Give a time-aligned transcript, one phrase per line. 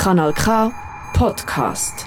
[0.00, 0.72] Kanal K
[1.12, 2.06] Podcast.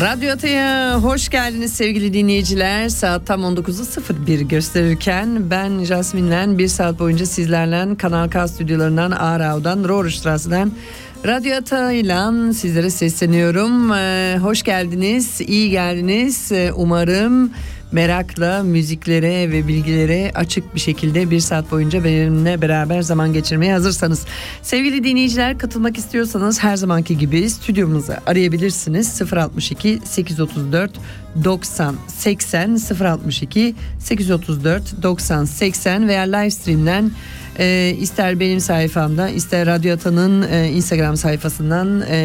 [0.00, 2.88] Radyo Ata'ya hoş geldiniz sevgili dinleyiciler.
[2.88, 10.72] Saat tam 19.01 gösterirken ben Jasmin'le bir saat boyunca sizlerle Kanal K stüdyolarından Aarau'dan Rohrstrasse'den
[11.26, 13.92] Radyo Ata ile sizlere sesleniyorum.
[13.92, 16.52] Ee, hoş geldiniz, iyi geldiniz.
[16.52, 17.50] Ee, umarım
[17.92, 24.24] merakla müziklere ve bilgilere açık bir şekilde bir saat boyunca benimle beraber zaman geçirmeye hazırsanız.
[24.62, 29.22] Sevgili dinleyiciler katılmak istiyorsanız her zamanki gibi stüdyomuza arayabilirsiniz.
[29.32, 30.90] 062 834
[31.44, 37.10] 90 80 062 834 90 80 veya live stream'den
[37.58, 42.16] e, ister benim sayfamda ister Radyo Atan'ın e, Instagram sayfasından e,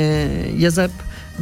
[0.59, 0.91] yazıp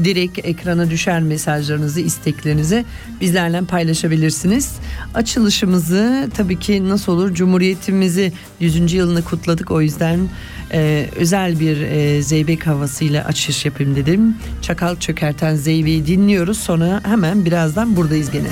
[0.04, 2.86] direkt ekrana düşer mesajlarınızı, isteklerinizi
[3.22, 4.72] bizlerle paylaşabilirsiniz.
[5.14, 8.94] Açılışımızı tabii ki nasıl olur Cumhuriyetimizi 100.
[8.94, 10.20] yılını kutladık o yüzden
[10.74, 14.36] e, özel bir e, zeybek havasıyla açış yapayım dedim.
[14.62, 18.52] Çakal çökerten zeybeği dinliyoruz sonra hemen birazdan buradayız gene.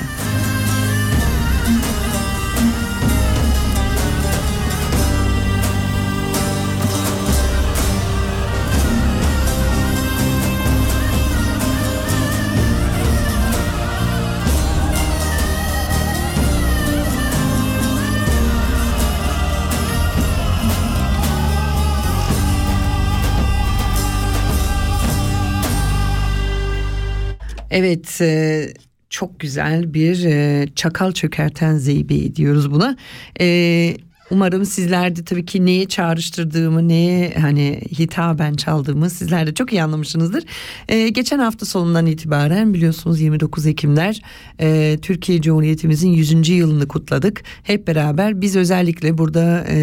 [27.70, 28.66] Evet e,
[29.10, 32.96] çok güzel bir e, çakal çökerten zeybeği diyoruz buna.
[33.40, 33.96] E,
[34.30, 39.82] Umarım sizler de tabii ki neye çağrıştırdığımı, neye hani hitaben çaldığımı sizler de çok iyi
[39.82, 40.44] anlamışsınızdır.
[40.88, 44.22] Ee, geçen hafta sonundan itibaren biliyorsunuz 29 Ekimler
[44.60, 46.48] e, Türkiye Cumhuriyetimizin 100.
[46.48, 47.42] yılını kutladık.
[47.62, 49.76] Hep beraber biz özellikle burada e,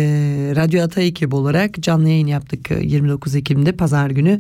[0.55, 4.39] Radyo Ata ekibi olarak canlı yayın yaptık e, 29 Ekim'de pazar günü.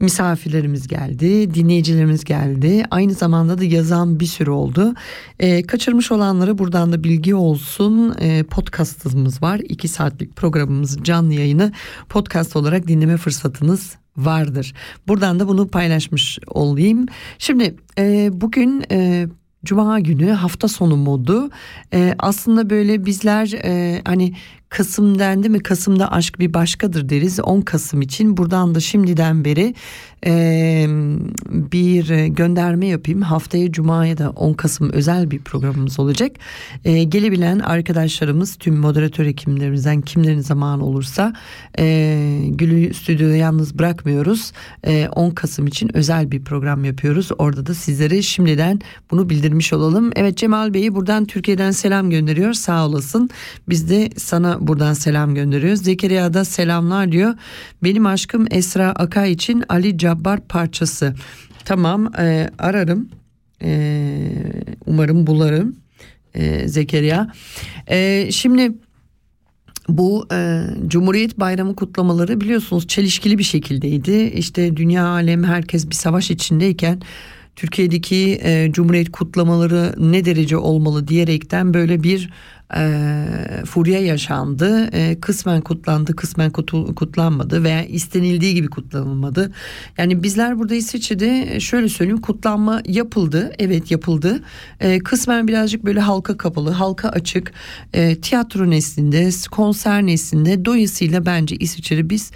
[0.00, 2.84] Misafirlerimiz geldi, dinleyicilerimiz geldi.
[2.90, 4.94] Aynı zamanda da yazan bir sürü oldu.
[5.38, 8.14] E, kaçırmış olanlara buradan da bilgi olsun.
[8.20, 9.45] E, podcastımız var.
[9.54, 11.72] 2 saatlik programımız canlı yayını
[12.08, 14.74] podcast olarak dinleme fırsatınız vardır.
[15.08, 17.06] Buradan da bunu paylaşmış olayım.
[17.38, 19.26] Şimdi e, bugün e,
[19.64, 21.50] Cuma günü hafta sonu modu
[21.92, 24.34] E, aslında böyle bizler e, hani
[24.68, 25.60] Kasım dendi mi?
[25.60, 27.40] Kasım'da aşk bir başkadır deriz.
[27.40, 29.74] 10 Kasım için buradan da şimdiden beri
[30.26, 30.86] e,
[31.48, 33.22] bir gönderme yapayım.
[33.22, 36.32] Haftaya Cuma'ya da 10 Kasım özel bir programımız olacak.
[36.84, 41.32] E, gelebilen arkadaşlarımız tüm moderatör hekimlerimizden kimlerin zamanı olursa
[41.78, 44.52] e, Gül'ü stüdyoda yalnız bırakmıyoruz.
[44.84, 47.28] E, 10 Kasım için özel bir program yapıyoruz.
[47.38, 50.10] Orada da sizlere şimdiden bunu bildirmiş olalım.
[50.16, 52.52] Evet Cemal Bey'i buradan Türkiye'den selam gönderiyor.
[52.52, 53.30] Sağ olasın.
[53.68, 55.82] Biz de sana buradan selam gönderiyoruz.
[55.82, 57.34] Zekeriya da selamlar diyor.
[57.82, 61.14] Benim aşkım Esra Akay için Ali Cabbar parçası.
[61.64, 63.08] Tamam e, ararım.
[63.62, 64.18] E,
[64.86, 65.76] umarım bularım.
[66.34, 67.32] E, Zekeriya.
[67.86, 68.72] E, şimdi
[69.88, 74.32] bu e, Cumhuriyet Bayramı kutlamaları biliyorsunuz çelişkili bir şekildeydi.
[74.34, 77.00] İşte dünya alem herkes bir savaş içindeyken
[77.56, 82.30] Türkiye'deki e, Cumhuriyet kutlamaları ne derece olmalı diyerekten böyle bir
[82.74, 83.26] e,
[83.66, 84.88] furya yaşandı.
[84.92, 89.52] E, kısmen kutlandı, kısmen kutu, kutlanmadı veya istenildiği gibi kutlanılmadı.
[89.98, 93.52] Yani bizler burada İsviçre'de şöyle söyleyeyim kutlanma yapıldı.
[93.58, 94.42] Evet yapıldı.
[94.80, 97.52] E, kısmen birazcık böyle halka kapalı, halka açık,
[97.92, 102.30] e, tiyatro neslinde, konser neslinde dolayısıyla bence İsviçre'de biz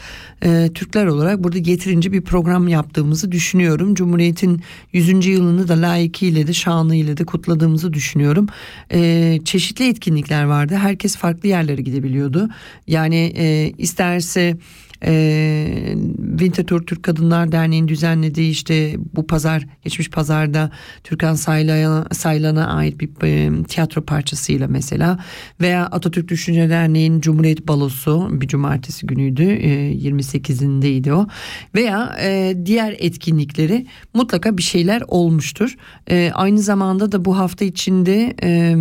[0.45, 3.95] e, Türkler olarak burada yeterince bir program yaptığımızı düşünüyorum.
[3.95, 4.63] Cumhuriyet'in
[4.93, 5.27] 100.
[5.27, 8.47] yılını da layıkıyla de şanıyla de kutladığımızı düşünüyorum.
[8.93, 9.89] E, çeşitli
[10.21, 10.75] etkinlikler vardı.
[10.77, 12.49] Herkes farklı yerlere gidebiliyordu.
[12.87, 14.57] Yani e, isterse
[15.05, 15.95] e,
[16.31, 20.71] Winterthur Türk Kadınlar Derneği'nin düzenlediği işte bu pazar geçmiş pazarda
[21.05, 25.19] Türkan Saylan'a, Saylan'a ait bir e, tiyatro parçasıyla mesela
[25.61, 31.27] veya Atatürk Düşünce Derneği'nin Cumhuriyet Balosu bir cumartesi günüydü e, 28'indeydi o
[31.75, 35.77] veya e, diğer etkinlikleri mutlaka bir şeyler olmuştur.
[36.11, 38.77] E, aynı zamanda da bu hafta içinde e,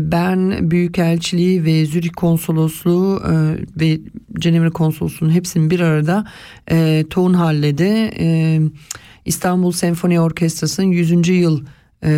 [0.00, 3.32] ben Büyükelçiliği ve Zürih Konsolosluğu e,
[3.80, 4.00] ve
[4.38, 6.24] Cenevre Konsolosluğu'nun hepsinin bir arada
[6.70, 8.60] e, Townhalle'de e,
[9.24, 11.28] İstanbul Senfoni Orkestrası'nın 100.
[11.28, 11.64] yıl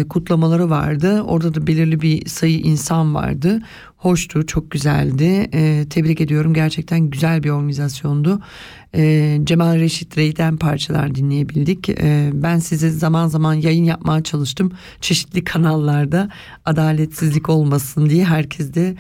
[0.09, 1.23] kutlamaları vardı.
[1.23, 3.63] Orada da belirli bir sayı insan vardı.
[4.07, 5.49] Hoştu, çok güzeldi.
[5.55, 6.55] E, tebrik ediyorum.
[6.55, 8.41] Gerçekten güzel bir organizasyondu.
[8.95, 11.89] E, Cemal Reşit Rey'den parçalar dinleyebildik.
[11.89, 14.73] E, ben size zaman zaman yayın yapmaya çalıştım.
[15.01, 16.29] Çeşitli kanallarda
[16.65, 18.95] adaletsizlik olmasın diye herkes de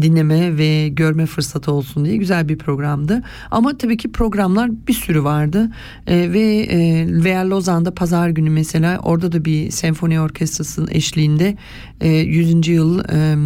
[0.00, 3.22] dinleme ve görme fırsatı olsun diye güzel bir programdı.
[3.50, 5.70] Ama tabii ki programlar bir sürü vardı
[6.06, 11.56] e, ve e, veya Lozan'da pazar günü mesela orada da bir senfoni orkestrasının eşliğinde
[12.00, 12.68] e, 100.
[12.68, 13.36] yıl e,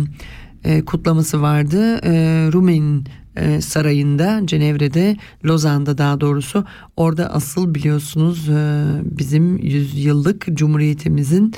[0.66, 1.98] e, kutlaması vardı.
[2.02, 2.12] E,
[2.52, 3.04] Rumen
[3.36, 6.64] e, sarayında Cenevre'de Lozan'da daha doğrusu
[6.96, 11.54] orada asıl biliyorsunuz e, bizim 100 yıllık cumhuriyetimizin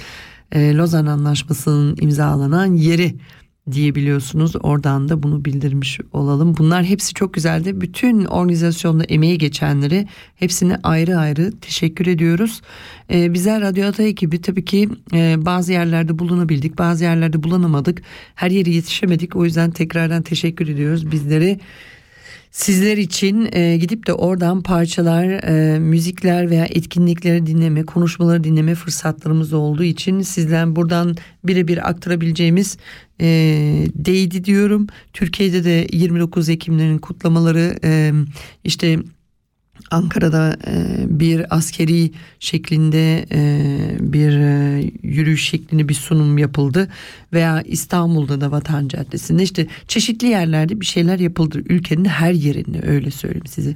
[0.53, 3.15] e, Lozan Anlaşması'nın imzalanan yeri
[3.73, 4.53] diyebiliyorsunuz.
[4.63, 6.57] Oradan da bunu bildirmiş olalım.
[6.59, 7.81] Bunlar hepsi çok güzeldi.
[7.81, 10.07] Bütün organizasyonda emeği geçenlere
[10.37, 12.63] hepsine ayrı ayrı teşekkür ediyoruz.
[13.11, 18.03] Ee, bizler Radyo Ata ekibi tabii ki e, bazı yerlerde bulunabildik, bazı yerlerde bulunamadık.
[18.35, 19.37] Her yere yetişemedik.
[19.37, 21.13] O yüzden tekrardan teşekkür ediyoruz.
[21.13, 21.61] Bizleri
[22.51, 29.53] Sizler için e, gidip de oradan parçalar, e, müzikler veya etkinlikleri dinleme, konuşmaları dinleme fırsatlarımız
[29.53, 32.79] olduğu için sizden buradan birebir aktarabileceğimiz
[33.21, 33.27] e,
[33.95, 34.87] değdi diyorum.
[35.13, 38.13] Türkiye'de de 29 Ekimlerin kutlamaları e,
[38.65, 38.99] işte
[39.91, 42.11] Ankara'da e, bir askeri
[42.41, 43.61] şeklinde e,
[44.01, 46.89] bir e, yürüyüş şeklinde bir sunum yapıldı
[47.33, 53.11] veya İstanbul'da da Vatan Caddesi'nde işte çeşitli yerlerde bir şeyler yapıldı ülkenin her yerinde öyle
[53.11, 53.75] söyleyeyim size.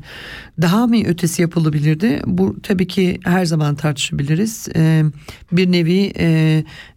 [0.61, 2.23] Daha mı ötesi yapılabilirdi?
[2.27, 4.69] Bu tabii ki her zaman tartışabiliriz.
[5.53, 6.13] Bir nevi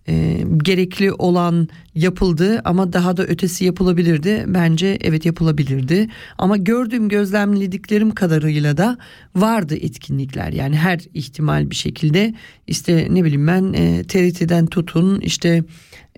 [0.07, 4.43] e, gerekli olan yapıldı ama daha da ötesi yapılabilirdi.
[4.47, 6.07] Bence evet yapılabilirdi.
[6.37, 8.97] Ama gördüğüm gözlemlediklerim kadarıyla da
[9.35, 10.53] vardı etkinlikler.
[10.53, 12.33] Yani her ihtimal bir şekilde
[12.67, 15.63] işte ne bileyim ben e, TRT'den tutun işte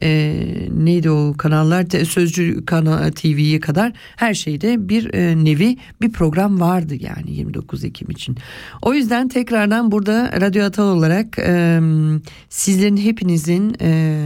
[0.03, 0.39] e,
[0.71, 6.95] neydi o kanallar Sözcü kanal TV'ye kadar her şeyde bir e, nevi bir program vardı
[6.99, 8.37] yani 29 Ekim için.
[8.81, 11.79] O yüzden tekrardan burada Radyo Atal olarak e,
[12.49, 14.21] sizlerin hepinizin e,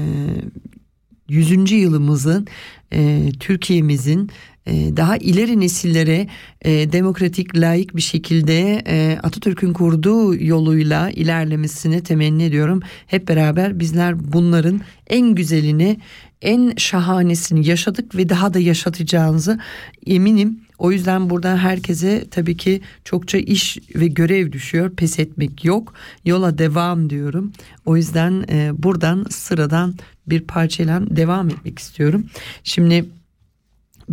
[1.29, 1.71] 100.
[1.71, 2.47] yılımızın
[2.93, 4.29] e, Türkiye'mizin
[4.67, 6.27] daha ileri nesillere
[6.61, 12.81] e, demokratik, layık bir şekilde e, Atatürk'ün kurduğu yoluyla ilerlemesini temenni ediyorum.
[13.07, 15.97] Hep beraber bizler bunların en güzelini,
[16.41, 19.59] en şahanesini yaşadık ve daha da yaşatacağınızı
[20.07, 20.59] eminim.
[20.77, 24.95] O yüzden buradan herkese tabii ki çokça iş ve görev düşüyor.
[24.95, 25.93] Pes etmek yok.
[26.25, 27.51] Yola devam diyorum.
[27.85, 29.95] O yüzden e, buradan sıradan
[30.27, 32.25] bir parçayla devam etmek istiyorum.
[32.63, 33.05] Şimdi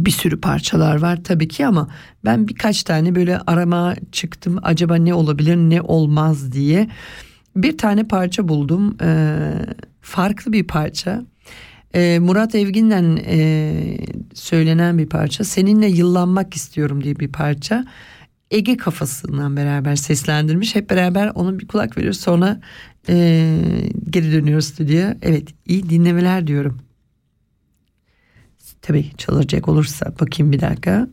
[0.07, 1.89] bir sürü parçalar var tabii ki ama
[2.25, 4.59] ben birkaç tane böyle arama çıktım.
[4.63, 6.89] Acaba ne olabilir ne olmaz diye.
[7.57, 8.97] Bir tane parça buldum.
[9.03, 9.39] Ee,
[10.01, 11.23] farklı bir parça.
[11.95, 13.73] Ee, Murat Evgin'den e,
[14.35, 15.45] söylenen bir parça.
[15.45, 17.85] Seninle yıllanmak istiyorum diye bir parça.
[18.51, 20.75] Ege kafasından beraber seslendirmiş.
[20.75, 22.21] Hep beraber onun bir kulak veriyoruz.
[22.21, 22.61] Sonra
[23.09, 23.55] e,
[24.11, 25.17] geri dönüyoruz stüdyoya.
[25.23, 26.88] Evet iyi dinlemeler diyorum.
[28.83, 31.09] Tabii çalacak olursa bakayım bir dakika.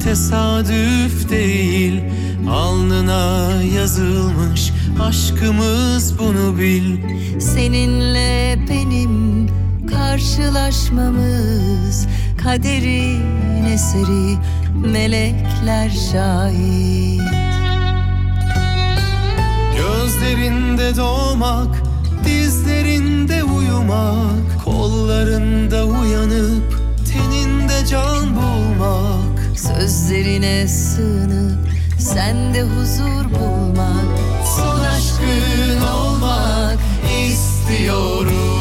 [0.00, 2.02] Tesadüf değil.
[2.50, 6.98] Alnına yazılmış aşkımız bunu bil.
[7.40, 9.46] Seninle benim
[9.86, 12.06] karşılaşmamız
[12.44, 14.36] kaderin eseri
[14.86, 17.20] melekler şahit.
[19.76, 21.82] Gözlerinde doğmak,
[22.24, 26.80] dizlerinde uyumak Kollarında uyanıp
[27.12, 29.29] teninde can bulmak
[29.60, 31.58] Sözlerine sığınıp
[31.98, 34.04] sende huzur bulmak
[34.56, 36.78] Son aşkın olmak
[37.28, 38.59] istiyorum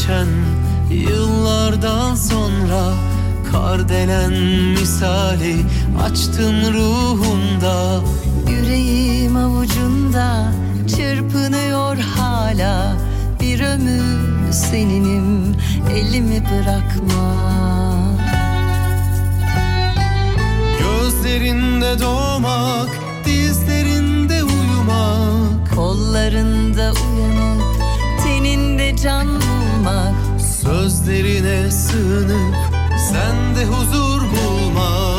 [0.00, 0.26] geçen
[0.90, 2.92] yıllardan sonra
[3.52, 4.32] Kardelen
[4.80, 5.56] misali
[6.04, 8.00] açtım ruhumda.
[8.50, 10.52] Yüreğim avucunda
[10.88, 12.96] çırpınıyor hala.
[13.40, 15.56] Bir ömür seninim
[15.94, 17.34] elimi bırakma.
[20.78, 22.88] Gözlerinde doğmak,
[23.24, 25.74] dizlerinde uyumak.
[25.74, 27.64] Kollarında uyanıp
[28.24, 32.54] teninde can bulmak Sözlerine sığınıp
[33.10, 35.09] sende huzur bulmak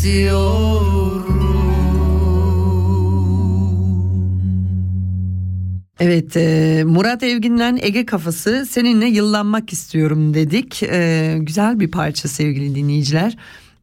[0.00, 1.40] istiyorum
[6.00, 10.82] Evet e, Murat Evgin'den Ege Kafası seninle yıllanmak istiyorum dedik.
[10.82, 13.36] E, güzel bir parça sevgili dinleyiciler.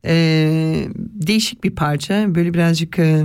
[0.06, 2.36] E, değişik bir parça.
[2.36, 3.24] Böyle birazcık e,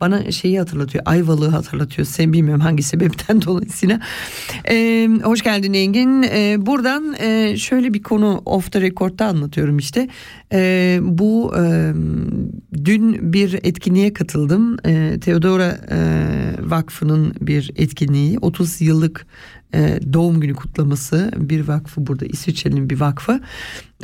[0.00, 2.06] bana şeyi hatırlatıyor Ayvalık'ı hatırlatıyor.
[2.06, 4.00] Sen bilmiyorum hangi sebepten dolayısıyla.
[4.70, 6.22] E, hoş geldin Engin.
[6.22, 10.08] E, buradan e, şöyle bir konu off the record'da anlatıyorum işte.
[10.52, 11.92] E, bu e,
[12.84, 14.76] dün bir etkinliğe katıldım.
[14.86, 15.98] E, Teodora e,
[16.70, 18.38] Vakfı'nın bir etkinliği.
[18.38, 19.26] 30 yıllık
[19.74, 21.30] e, doğum günü kutlaması.
[21.36, 23.40] Bir vakfı burada İsviçre'nin bir vakfı.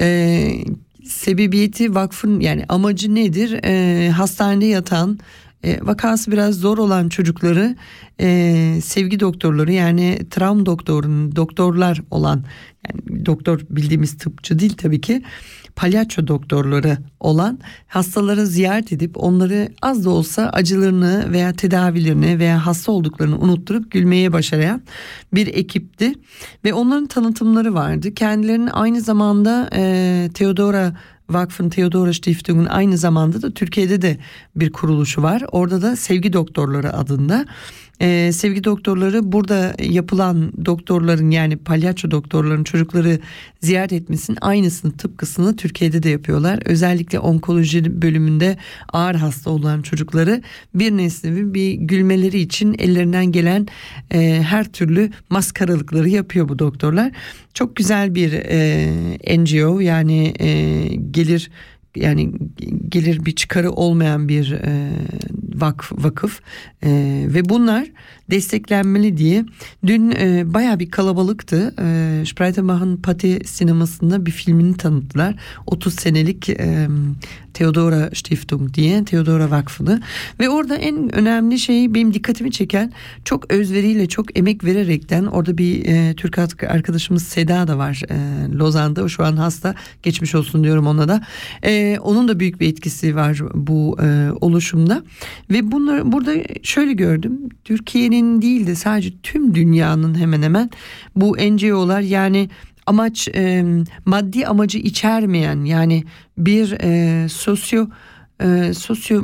[0.01, 0.65] E,
[1.05, 3.61] sebebiyeti vakfın yani amacı nedir?
[3.65, 5.19] E, hastanede yatan
[5.65, 7.77] e, vakası biraz zor olan çocukları
[8.21, 12.45] e, sevgi doktorları yani travm doktorunun doktorlar olan
[12.89, 15.23] yani doktor bildiğimiz tıpçı değil tabii ki
[15.81, 17.59] palyaço doktorları olan
[17.89, 24.33] hastaları ziyaret edip onları az da olsa acılarını veya tedavilerini veya hasta olduklarını unutturup gülmeye
[24.33, 24.83] başarayan
[25.35, 26.13] bir ekipti
[26.65, 28.15] ve onların tanıtımları vardı.
[28.15, 30.93] Kendilerinin aynı zamanda e, Theodora
[31.31, 34.19] Vakfın Theodora Stiftung'un aynı zamanda da Türkiye'de de
[34.57, 35.45] bir kuruluşu var.
[35.53, 37.47] Orada da Sevgi Doktorları adında.
[38.03, 43.19] Ee, sevgi doktorları burada yapılan doktorların yani palyaço doktorların çocukları
[43.61, 46.61] ziyaret etmesinin aynısını tıpkısını Türkiye'de de yapıyorlar.
[46.65, 48.57] Özellikle onkoloji bölümünde
[48.93, 50.43] ağır hasta olan çocukları
[50.75, 53.67] bir nesnevi bir gülmeleri için ellerinden gelen
[54.11, 57.13] e, her türlü maskaralıkları yapıyor bu doktorlar.
[57.55, 60.81] Çok güzel bir e, NGO yani e,
[61.11, 61.51] gelir
[61.97, 62.33] yani
[62.89, 64.91] gelir bir çıkarı olmayan bir e,
[65.55, 66.41] vakf vakıf.
[66.83, 66.91] E,
[67.29, 67.87] ve bunlar
[68.31, 69.45] desteklenmeli diye.
[69.87, 71.75] Dün e, baya bir kalabalıktı.
[71.79, 75.35] E, Spreitenbach'ın Pati sinemasında bir filmini tanıttılar.
[75.67, 76.89] 30 senelik e,
[77.55, 80.01] Theodora Stiftung diye Theodora Vakfı'nı.
[80.41, 82.93] Ve orada en önemli şey benim dikkatimi çeken
[83.25, 89.09] çok özveriyle çok emek vererekten orada bir e, Türk arkadaşımız Seda da var e, Lozan'da.
[89.09, 91.23] Şu an hasta geçmiş olsun diyorum ona da.
[91.63, 95.03] E, onun da büyük bir etkisi var bu e, oluşumda.
[95.51, 96.33] Ve bunları burada
[96.63, 97.39] şöyle gördüm.
[97.65, 100.71] Türkiye'nin değil de sadece tüm dünyanın hemen hemen
[101.17, 102.49] bu NGO'lar yani
[102.87, 103.65] amaç e,
[104.05, 106.05] maddi amacı içermeyen yani
[106.39, 107.87] bir e, sosyo
[108.43, 109.23] e, sosyo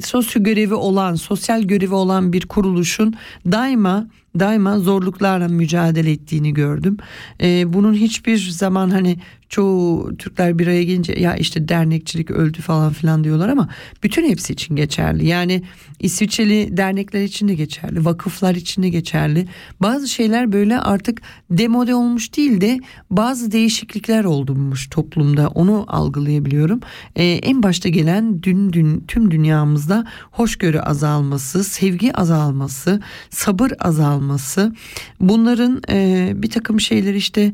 [0.00, 3.14] sosyo görevi olan, sosyal görevi olan bir kuruluşun
[3.52, 4.06] daima
[4.38, 6.96] daima zorluklarla mücadele ettiğini gördüm.
[7.40, 9.16] Ee, bunun hiçbir zaman hani
[9.48, 13.68] çoğu Türkler bir araya gelince ya işte dernekçilik öldü falan filan diyorlar ama
[14.02, 15.26] bütün hepsi için geçerli.
[15.26, 15.62] Yani
[16.00, 19.46] İsviçreli dernekler için de geçerli, vakıflar için de geçerli.
[19.80, 26.80] Bazı şeyler böyle artık demode olmuş değil de bazı değişiklikler olmuş toplumda onu algılayabiliyorum.
[27.16, 33.00] Ee, en başta gelen dün, dün tüm dünyamızda hoşgörü azalması, sevgi azalması,
[33.30, 34.23] sabır azalması
[35.20, 37.52] bunların e, bir takım şeyler işte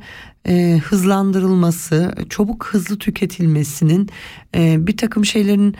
[0.49, 4.09] e, hızlandırılması, çabuk hızlı tüketilmesinin
[4.55, 5.77] e, bir takım şeylerin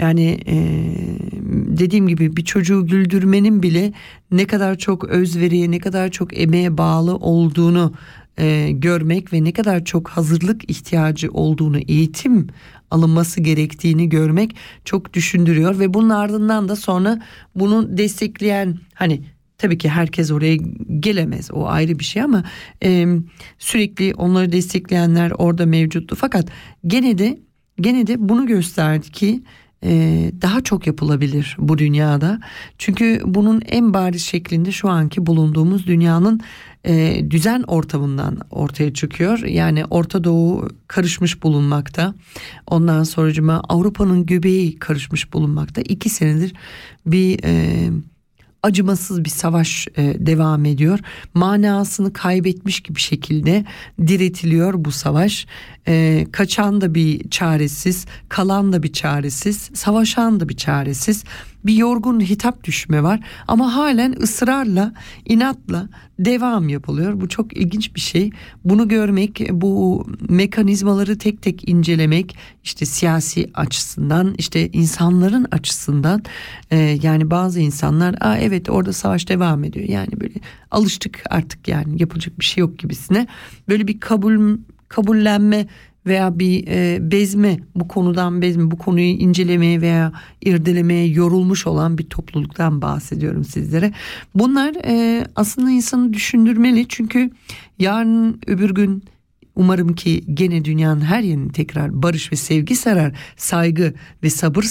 [0.00, 0.56] yani e,
[1.78, 3.92] dediğim gibi bir çocuğu güldürmenin bile
[4.30, 7.92] ne kadar çok özveriye, ne kadar çok emeğe bağlı olduğunu
[8.38, 12.46] e, görmek ve ne kadar çok hazırlık ihtiyacı olduğunu, eğitim
[12.90, 17.22] alınması gerektiğini görmek çok düşündürüyor ve bunun ardından da sonra
[17.54, 19.22] bunu destekleyen hani
[19.60, 20.56] Tabii ki herkes oraya
[21.00, 22.44] gelemez o ayrı bir şey ama
[22.84, 23.06] e,
[23.58, 26.16] sürekli onları destekleyenler orada mevcuttu.
[26.16, 26.48] Fakat
[26.86, 27.38] gene de
[27.80, 29.42] gene de bunu gösterdi ki
[29.84, 29.90] e,
[30.42, 32.40] daha çok yapılabilir bu dünyada.
[32.78, 36.40] Çünkü bunun en bariz şeklinde şu anki bulunduğumuz dünyanın
[36.84, 39.38] e, düzen ortamından ortaya çıkıyor.
[39.38, 42.14] Yani Orta Doğu karışmış bulunmakta.
[42.66, 45.80] Ondan sonracıma Avrupa'nın göbeği karışmış bulunmakta.
[45.80, 46.54] İki senedir
[47.06, 47.88] bir e,
[48.62, 50.98] acımasız bir savaş e, devam ediyor.
[51.34, 53.64] Manasını kaybetmiş gibi şekilde
[54.06, 55.46] diretiliyor bu savaş.
[55.88, 61.24] E, kaçan da bir çaresiz, kalan da bir çaresiz, savaşan da bir çaresiz.
[61.66, 64.92] Bir yorgun hitap düşme var ama halen ısrarla,
[65.26, 65.88] inatla
[66.18, 67.20] devam yapılıyor.
[67.20, 68.30] Bu çok ilginç bir şey.
[68.64, 76.22] Bunu görmek, bu mekanizmaları tek tek incelemek, işte siyasi açısından, işte insanların açısından,
[76.70, 79.88] e, yani bazı insanlar, aa evet orada savaş devam ediyor.
[79.88, 80.34] Yani böyle
[80.70, 83.26] alıştık artık yani yapılacak bir şey yok gibisine.
[83.68, 85.66] Böyle bir kabul kabullenme
[86.06, 92.04] veya bir e, bezme bu konudan bezme bu konuyu incelemeye veya irdelemeye yorulmuş olan bir
[92.04, 93.92] topluluktan bahsediyorum sizlere.
[94.34, 97.30] Bunlar e, aslında insanı düşündürmeli çünkü
[97.78, 99.04] yarın öbür gün
[99.60, 104.62] Umarım ki gene dünyanın her yerini tekrar barış ve sevgi sarar, saygı ve sabır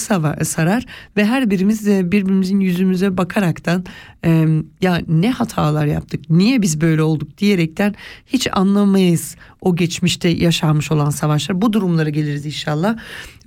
[0.42, 3.84] sarar ve her birimiz de birbirimizin yüzümüze bakaraktan
[4.24, 4.46] e,
[4.80, 7.94] ya ne hatalar yaptık, niye biz böyle olduk diyerekten
[8.26, 11.62] hiç anlamayız o geçmişte yaşanmış olan savaşlar.
[11.62, 12.98] Bu durumlara geliriz inşallah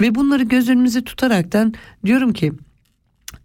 [0.01, 1.73] ve bunları göz önümüze tutaraktan
[2.05, 2.53] diyorum ki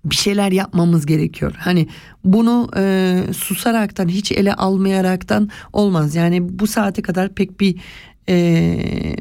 [0.05, 1.55] bir şeyler yapmamız gerekiyor.
[1.59, 1.89] Hani
[2.25, 6.15] bunu e, susaraktan hiç ele almayaraktan olmaz.
[6.15, 7.77] Yani bu saate kadar pek bir
[8.29, 8.37] e,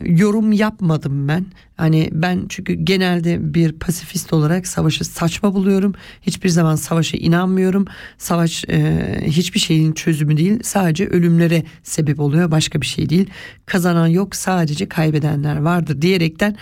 [0.05, 1.45] yorum yapmadım ben.
[1.77, 5.93] Hani ben çünkü genelde bir pasifist olarak savaşı saçma buluyorum.
[6.21, 7.85] Hiçbir zaman savaşa inanmıyorum.
[8.17, 10.59] Savaş e, hiçbir şeyin çözümü değil.
[10.63, 12.51] Sadece ölümlere sebep oluyor.
[12.51, 13.29] Başka bir şey değil.
[13.65, 16.55] Kazanan yok sadece kaybedenler vardır diyerekten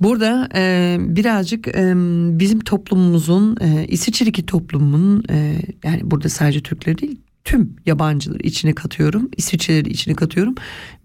[0.00, 1.92] Burada e, birazcık e,
[2.38, 9.30] bizim toplumumuzun e, İsviçre'deki toplumun e, yani burada sadece Türkleri değil tüm yabancıları içine katıyorum.
[9.36, 10.54] İsviçreleri içine katıyorum.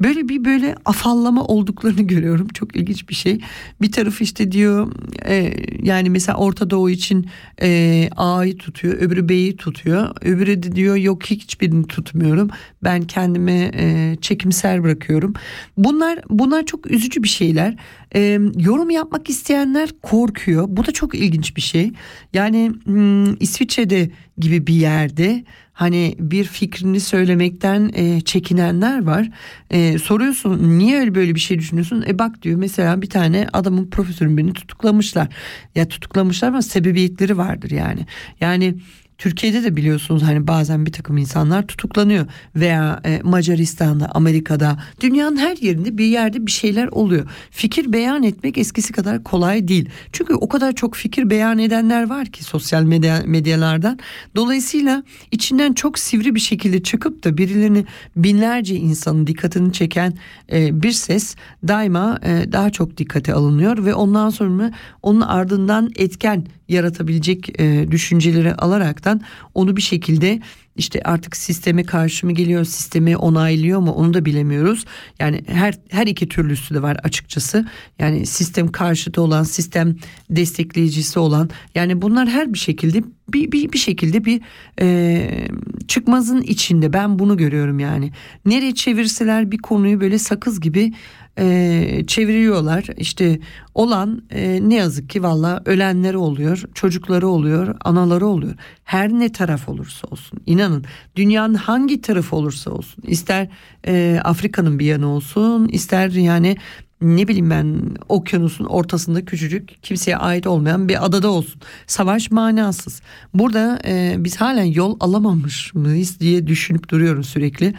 [0.02, 2.48] Böyle bir böyle afallama olduklarını görüyorum.
[2.48, 3.40] Çok ilginç bir şey.
[3.82, 4.92] Bir tarafı işte diyor
[5.26, 5.54] e,
[5.84, 7.30] yani mesela Orta Doğu için
[7.62, 8.94] e, A'yı tutuyor.
[8.94, 10.16] Öbürü B'yi tutuyor.
[10.22, 12.50] Öbürü de diyor yok hiçbirini tutmuyorum.
[12.84, 15.34] Ben kendime e, çekimser bırakıyorum.
[15.78, 17.78] Bunlar bunlar çok üzücü bir şeyler.
[18.16, 20.66] E, yorum yapmak isteyenler korkuyor.
[20.68, 21.92] Bu da çok ilginç bir şey.
[22.34, 25.44] Yani hmm, İsviçre'de gibi bir yerde
[25.76, 29.30] hani bir fikrini söylemekten e, çekinenler var.
[29.72, 32.04] E, soruyorsun niye öyle böyle bir şey düşünüyorsun?
[32.08, 35.28] E bak diyor mesela bir tane adamın profesörün birini tutuklamışlar.
[35.76, 38.06] Ya tutuklamışlar ama sebebiyetleri vardır yani.
[38.42, 38.76] Yani
[39.18, 42.26] Türkiye'de de biliyorsunuz hani bazen bir takım insanlar tutuklanıyor
[42.56, 47.28] veya e, Macaristan'da, Amerika'da, dünyanın her yerinde bir yerde bir şeyler oluyor.
[47.52, 49.90] Fikir beyan etmek eskisi kadar kolay değil.
[50.12, 54.00] Çünkü o kadar çok fikir beyan edenler var ki sosyal medya, medyalardan.
[54.36, 60.14] Dolayısıyla içinden çok sivri bir şekilde çıkıp da birilerini binlerce insanın dikkatini çeken
[60.52, 61.36] e, bir ses
[61.68, 68.56] daima e, daha çok dikkate alınıyor ve ondan sonra onun ardından etken yaratabilecek e, düşünceleri
[68.56, 69.22] alarak olmaktan
[69.54, 70.40] onu bir şekilde
[70.76, 74.86] işte artık sisteme karşı mı geliyor, sistemi onaylıyor mu onu da bilemiyoruz.
[75.20, 77.66] Yani her her iki türlüsü de var açıkçası.
[78.00, 79.96] Yani sistem karşıtı olan, sistem
[80.30, 84.42] destekleyicisi olan yani bunlar her bir şekilde bir, bir, bir şekilde bir
[84.80, 85.48] e,
[85.88, 88.12] çıkmazın içinde ben bunu görüyorum yani.
[88.46, 90.94] Nereye çevirseler bir konuyu böyle sakız gibi
[91.40, 92.86] e, çeviriyorlar.
[92.98, 93.40] İşte
[93.74, 98.54] olan e, ne yazık ki valla ölenleri oluyor, çocukları oluyor, anaları oluyor.
[98.84, 103.48] Her ne taraf olursa olsun inanın dünyanın hangi tarafı olursa olsun ister
[103.88, 106.58] e, Afrika'nın bir yanı olsun ister yani
[107.02, 111.62] ne bileyim ben okyanusun ortasında küçücük kimseye ait olmayan bir adada olsun.
[111.88, 113.02] Savaş manasız.
[113.34, 117.74] Burada e, biz halen yol alamamış mıyız diye düşünüp duruyorum sürekli.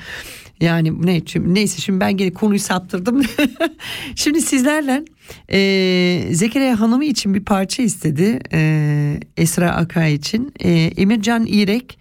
[0.60, 3.22] Yani ne şimdi, neyse şimdi ben gene konuyu saptırdım.
[4.14, 5.04] şimdi sizlerle
[5.52, 10.52] e, Zekeriya Hanım'ı için bir parça istedi e, Esra Akay için.
[10.60, 11.98] E, Emircan İrek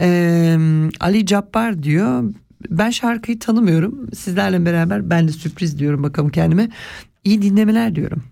[0.00, 0.56] e,
[1.00, 2.34] Ali Cabbar diyor.
[2.70, 4.08] Ben şarkıyı tanımıyorum.
[4.14, 6.70] Sizlerle beraber ben de sürpriz diyorum bakalım kendime.
[7.24, 8.22] İyi dinlemeler diyorum.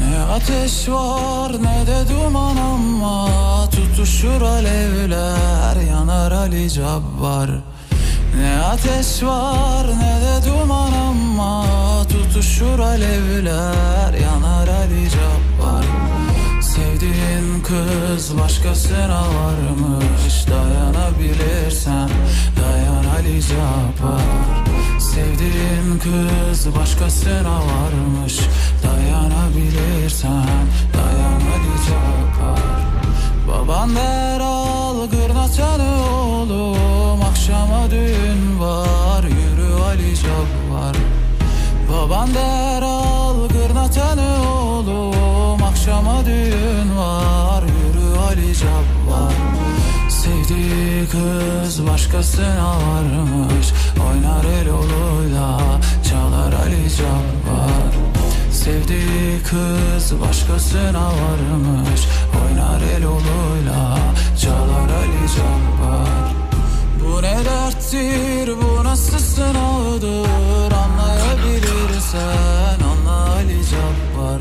[0.00, 3.28] Ne ateş var ne de duman ama
[3.70, 7.50] Tutuşur alevler yanar Ali Cabbar
[8.40, 11.66] Ne ateş var ne de duman ama
[12.08, 15.84] Tutuşur alevler yanar Ali Cabbar
[17.00, 20.46] Sevdiğin kız başkasına varmış.
[20.50, 22.10] Dayanabilirsen
[22.60, 24.20] dayan Ali Cabbar
[25.00, 28.40] Sevdiğin kız başkasına varmış.
[28.82, 32.60] Dayanabilirsen dayan Ali Cabbar
[33.48, 37.22] Baban der al gırnatanı oğlum.
[37.22, 40.96] Akşama düğün var yürü Ali Cabbar
[41.92, 49.34] Baban der al gırnatanı oğlum Akşama düğün var yürü Ali Cabbar.
[50.08, 53.72] Sevdiği kız başkasına varmış
[54.08, 55.60] Oynar el oluyla
[56.10, 57.92] çalar Ali Cabbar.
[58.52, 62.00] Sevdiği kız başkasına varmış
[62.42, 63.98] Oynar el oluyla
[64.40, 66.29] çalar Ali Cabbar
[67.10, 74.40] Bu ne derttir bu nasıl sınavdır Anlayabilirsen anla Ali Cabbar.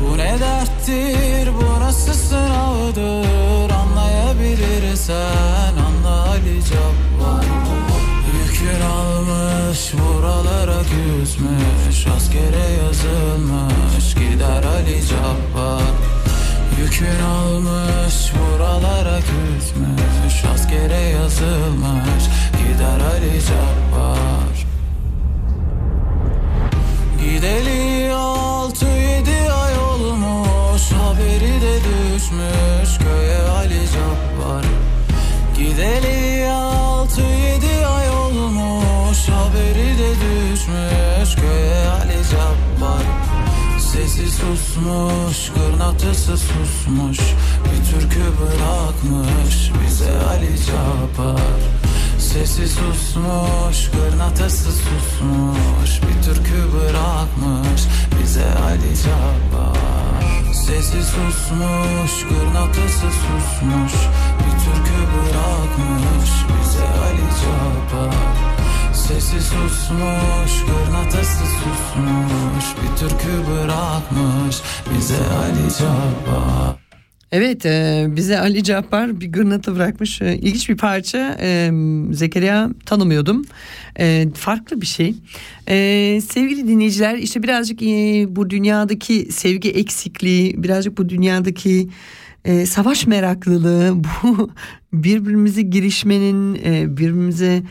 [0.00, 7.44] Bu ne derttir bu nasıl sınavdır Anlayabilirsen anla Ali Cabbar.
[8.32, 15.82] Yükün almış buralara küsmüş Askere yazılmış gider Ali Cabbar.
[16.80, 18.01] Yükün almış
[20.72, 22.24] Askere yazılmış.
[22.58, 24.66] Gider Ali Cabbar.
[27.20, 27.81] Gideli
[44.32, 47.18] susmuş, kırnatısı susmuş.
[47.64, 51.60] Bir türkü bırakmış bize Ali Cabbar
[52.18, 56.00] Sesi susmuş, kırnatısı susmuş.
[56.02, 57.82] Bir türkü bırakmış
[58.22, 63.92] bize Ali Cabbar Sesi susmuş, kırnatısı susmuş.
[64.38, 68.51] Bir türkü bırakmış bize Ali Cabbar
[68.94, 74.56] Sesi susmuş, kırnatısı susmuş Bir türkü bırakmış
[74.94, 76.76] bize Ali Cabbar
[77.32, 80.22] Evet e, bize Ali Cabbar bir gırnatı bırakmış.
[80.22, 81.38] E, ilginç bir parça.
[81.40, 81.70] E,
[82.10, 83.44] Zekeriya tanımıyordum.
[83.98, 85.14] E, farklı bir şey.
[85.68, 91.88] E, sevgili dinleyiciler işte birazcık e, bu dünyadaki sevgi eksikliği, birazcık bu dünyadaki
[92.44, 94.50] e, savaş meraklılığı, bu
[94.92, 97.62] birbirimizi girişmenin, e, birbirimize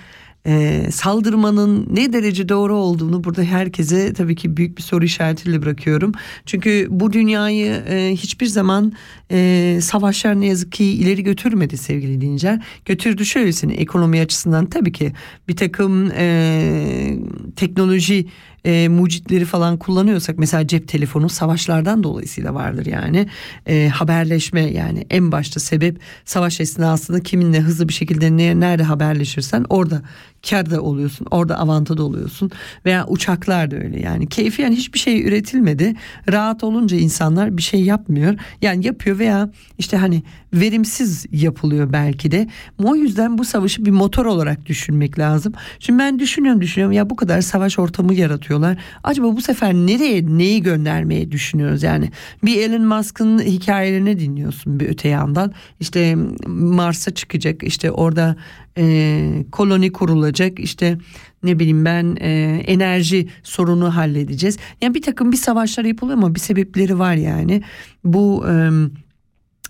[0.46, 6.12] e, saldırmanın ne derece doğru olduğunu burada herkese tabii ki büyük bir soru işaretiyle bırakıyorum.
[6.46, 8.94] Çünkü bu dünyayı e, hiçbir zaman
[9.32, 12.64] e, savaşlar ne yazık ki ileri götürmedi sevgili dinleyiciler.
[12.86, 15.14] Götürdü şöylesine ekonomi açısından tabii ki
[15.48, 17.18] bir takım e,
[17.56, 18.26] teknoloji
[18.66, 23.28] e, mucitleri falan kullanıyorsak mesela cep telefonu savaşlardan dolayısıyla vardır yani
[23.66, 29.66] e, haberleşme yani en başta sebep savaş esnasında kiminle hızlı bir şekilde ne, nerede haberleşirsen
[29.70, 30.02] orada
[30.50, 31.28] karda oluyorsun.
[31.32, 32.52] Orada avantada oluyorsun.
[32.86, 34.28] Veya uçaklar da öyle yani.
[34.28, 35.96] Keyfiyen hiçbir şey üretilmedi.
[36.32, 38.36] Rahat olunca insanlar bir şey yapmıyor.
[38.62, 40.24] Yani yapıyor veya işte hani
[40.54, 42.48] verimsiz yapılıyor belki de.
[42.84, 45.54] O yüzden bu savaşı bir motor olarak düşünmek lazım.
[45.80, 48.78] Şimdi ben düşünüyorum düşünüyorum ya bu kadar savaş ortamı yaratıyorlar.
[49.04, 52.12] Acaba bu sefer nereye neyi göndermeye düşünüyoruz yani?
[52.44, 55.54] Bir Elon Musk'ın hikayelerini dinliyorsun bir öte yandan.
[55.80, 56.16] İşte
[56.48, 58.36] Mars'a çıkacak işte orada
[58.78, 60.98] e, koloni kurulacak işte
[61.44, 64.58] ne bileyim ben e, enerji sorunu halledeceğiz.
[64.82, 67.62] Yani bir takım bir savaşlar yapılıyor ama bir sebepleri var yani.
[68.04, 68.70] Bu e,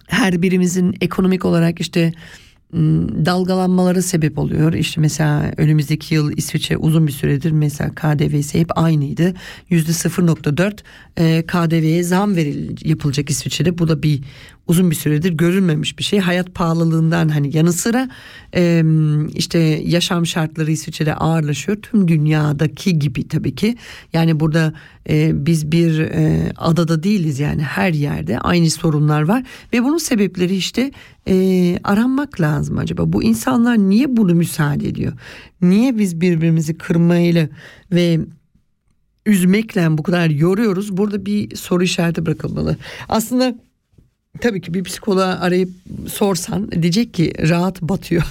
[0.08, 2.14] her birimizin ekonomik olarak işte
[2.74, 2.80] m,
[3.26, 4.74] dalgalanmaları sebep oluyor.
[4.74, 9.34] İşte mesela önümüzdeki yıl İsviçre uzun bir süredir mesela KDV'si hep aynıydı.
[9.70, 10.80] Yüzde 0.4
[11.18, 13.78] e, KDV'ye zam veril yapılacak İsviçre'de.
[13.78, 14.24] Bu da bir
[14.72, 16.20] uzun bir süredir görülmemiş bir şey.
[16.20, 18.10] Hayat pahalılığından hani yanı sıra
[18.56, 18.84] e,
[19.36, 21.78] işte yaşam şartları İsviçre'de ağırlaşıyor.
[21.82, 23.78] Tüm dünyadaki gibi tabii ki.
[24.14, 24.74] Yani burada
[25.10, 29.44] e, biz bir e, adada değiliz yani her yerde aynı sorunlar var.
[29.74, 30.92] Ve bunun sebepleri işte
[31.28, 31.36] e,
[31.84, 33.14] aranmak lazım acaba.
[33.14, 35.14] Bu insanlar niye bunu müsaade ediyor?
[35.62, 37.50] Niye biz birbirimizi kırmayla
[37.92, 38.20] ve
[39.26, 40.98] üzmekle bu kadar yoruyoruz?
[40.98, 42.78] Burada bir soru işareti bırakılmalı.
[43.10, 43.56] Aslında
[44.39, 45.70] Tabii ki bir psikoloğa arayıp
[46.08, 48.24] sorsan diyecek ki rahat batıyor.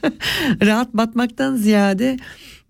[0.62, 2.16] rahat batmaktan ziyade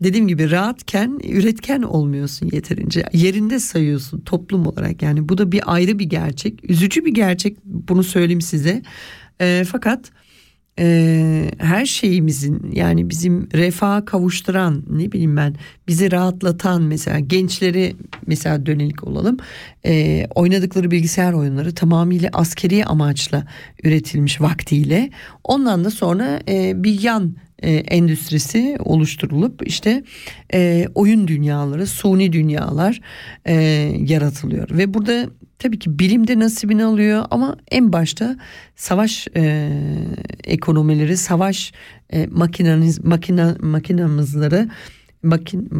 [0.02, 3.04] dediğim gibi rahatken üretken olmuyorsun yeterince.
[3.12, 6.70] Yerinde sayıyorsun toplum olarak yani bu da bir ayrı bir gerçek.
[6.70, 8.82] Üzücü bir gerçek bunu söyleyeyim size.
[9.40, 10.11] E, fakat
[10.78, 15.54] e, her şeyimizin yani bizim refaha kavuşturan ne bileyim ben
[15.88, 19.37] bizi rahatlatan mesela gençleri mesela dönelik olalım.
[19.87, 23.46] E, oynadıkları bilgisayar oyunları tamamıyla askeri amaçla
[23.85, 25.11] üretilmiş vaktiyle.
[25.44, 30.05] Ondan da sonra e, bir yan e, endüstrisi oluşturulup işte
[30.55, 33.01] e, oyun dünyaları, suni dünyalar
[33.44, 33.55] e,
[33.98, 34.70] yaratılıyor.
[34.70, 35.27] Ve burada
[35.59, 38.37] tabii ki bilimde nasibini alıyor ama en başta
[38.77, 39.68] savaş e,
[40.44, 41.72] ekonomileri, savaş
[42.12, 43.57] e, makinaniz, makina,
[45.22, 45.70] makin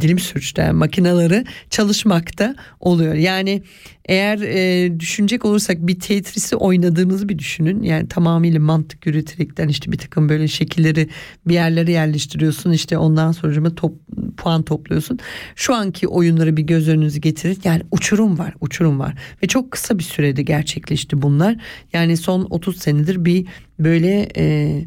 [0.00, 3.14] dilim sürçtü makinaları çalışmakta oluyor.
[3.14, 3.62] Yani
[4.04, 7.82] eğer e, düşünecek olursak bir Tetris'i oynadığınızı bir düşünün.
[7.82, 11.08] Yani tamamıyla mantık yürüterekten işte bir takım böyle şekilleri
[11.46, 12.72] bir yerlere yerleştiriyorsun.
[12.72, 13.94] işte ondan sonra top,
[14.36, 15.18] puan topluyorsun.
[15.56, 17.58] Şu anki oyunları bir göz önünüze getirin.
[17.64, 19.14] Yani uçurum var, uçurum var.
[19.42, 21.56] Ve çok kısa bir sürede gerçekleşti bunlar.
[21.92, 23.46] Yani son 30 senedir bir
[23.78, 24.28] böyle...
[24.36, 24.84] E,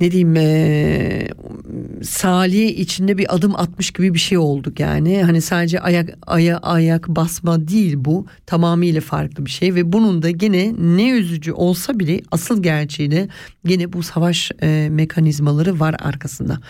[0.00, 1.28] ne diyeyim e,
[2.02, 5.22] Salih içinde bir adım atmış gibi bir şey olduk yani.
[5.22, 8.26] Hani sadece ayak aya ayak basma değil bu.
[8.46, 13.28] Tamamıyla farklı bir şey ve bunun da gene ne üzücü olsa bile asıl gerçeği de
[13.64, 16.60] gene bu savaş e, mekanizmaları var arkasında.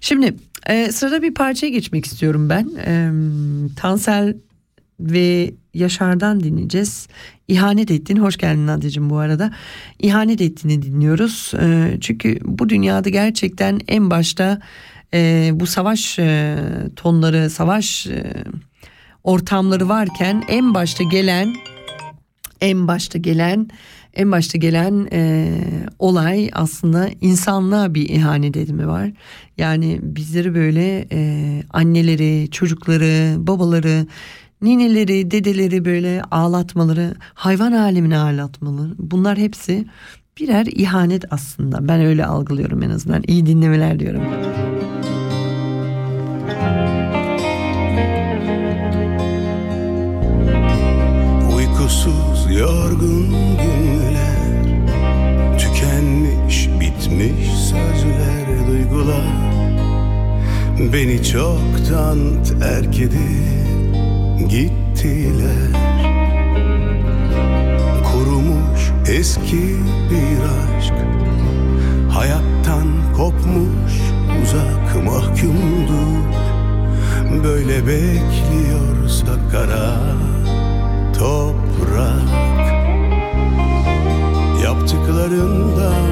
[0.00, 0.34] Şimdi
[0.68, 2.70] e, sırada bir parçaya geçmek istiyorum ben.
[2.86, 3.10] E,
[3.76, 4.34] Tansel
[5.00, 7.08] ve Yaşar'dan dinleyeceğiz.
[7.48, 9.52] İhanet ettiğini hoş geldin Nadia'cığım bu arada.
[9.98, 11.52] İhanet ettiğini dinliyoruz.
[11.60, 14.60] E, çünkü bu dünyada gerçekten en başta
[15.14, 16.56] e, bu savaş e,
[16.96, 18.44] tonları, savaş e,
[19.24, 21.54] ortamları varken en başta gelen
[22.60, 23.68] en başta gelen
[24.16, 25.48] en başta gelen e,
[25.98, 29.10] olay aslında insanlığa bir ihanet edimi var.
[29.58, 34.06] Yani bizleri böyle e, anneleri, çocukları, babaları
[34.62, 39.86] nineleri, dedeleri böyle ağlatmaları, hayvan alemine ağlatmaları bunlar hepsi
[40.38, 41.88] birer ihanet aslında.
[41.88, 43.22] Ben öyle algılıyorum en azından.
[43.26, 44.22] İyi dinlemeler diyorum.
[51.56, 54.62] Uykusuz yorgun günler
[55.58, 59.46] Tükenmiş bitmiş sözler duygular
[60.92, 62.18] Beni çoktan
[62.60, 63.65] terk edip
[64.38, 65.72] gittiler.
[68.04, 69.76] Kurumuş eski
[70.10, 70.42] bir
[70.78, 70.94] aşk
[72.10, 73.92] Hayattan kopmuş
[74.42, 76.16] uzak mahkumdu.
[77.44, 79.96] Böyle bekliyorsa kara
[81.18, 82.36] toprak.
[84.64, 86.04] Yaptıklarından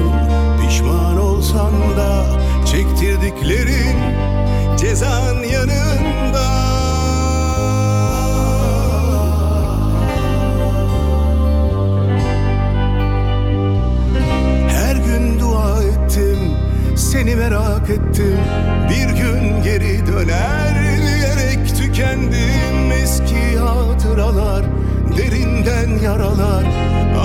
[0.61, 2.25] pişman olsan da
[2.65, 3.97] Çektirdiklerin
[4.77, 6.74] cezan yanında
[17.15, 18.39] seni merak ettim.
[18.89, 22.91] Bir gün geri döner diyerek tükendim.
[23.03, 24.65] Eski hatıralar,
[25.17, 26.63] derinden yaralar.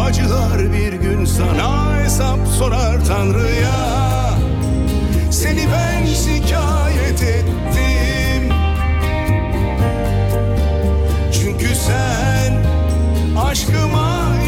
[0.05, 4.31] Acılar bir gün sana hesap sorar Tanrı'ya.
[5.31, 8.55] Seni ben şikayet ettim
[11.33, 12.65] Çünkü sen
[13.45, 14.40] aşkıma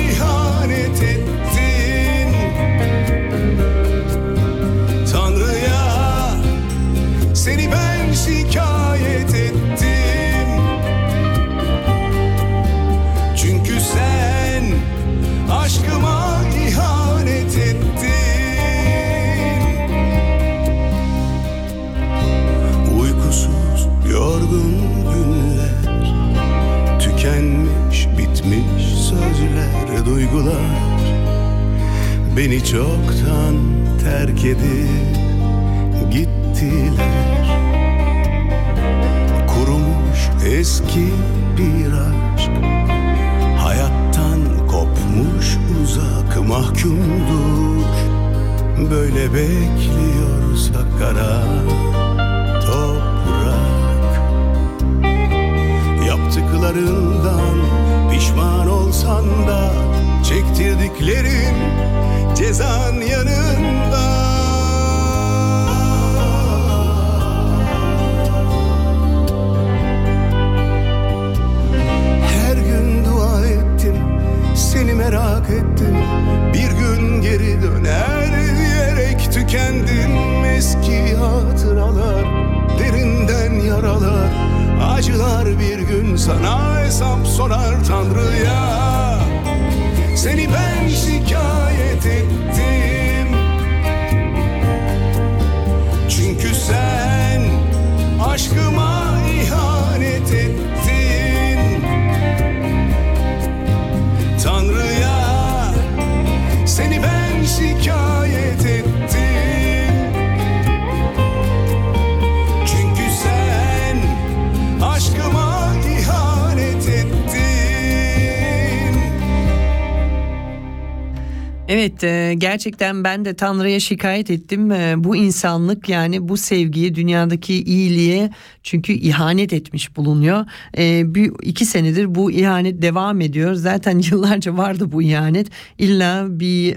[121.72, 124.72] Evet e, gerçekten ben de Tanrı'ya şikayet ettim.
[124.72, 128.30] E, Bu insanlık yani bu sevgiye dünyadaki iyiliğe
[128.62, 130.46] çünkü ihanet etmiş bulunuyor.
[130.78, 133.54] E, Bir iki senedir bu ihanet devam ediyor.
[133.54, 135.46] Zaten yıllarca vardı bu ihanet.
[135.78, 136.76] İlla bir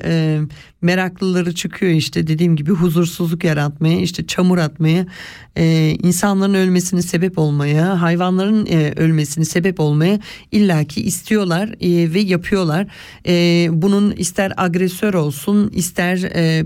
[0.86, 5.06] meraklıları çıkıyor işte dediğim gibi huzursuzluk yaratmaya işte çamur atmaya
[5.56, 10.20] e, insanların ölmesine sebep olmaya hayvanların e, ölmesine sebep olmaya
[10.52, 12.88] illaki istiyorlar e, ve yapıyorlar.
[13.28, 16.66] E, bunun ister agresör olsun ister e,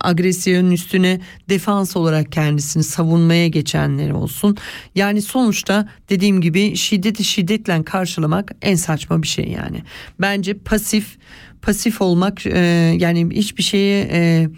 [0.00, 4.56] agresyonun üstüne defans olarak kendisini savunmaya geçenler olsun.
[4.94, 9.82] Yani sonuçta dediğim gibi şiddeti şiddetle karşılamak en saçma bir şey yani.
[10.20, 11.18] Bence pasif
[11.66, 12.58] pasif olmak e,
[12.98, 14.48] yani hiçbir şeye e,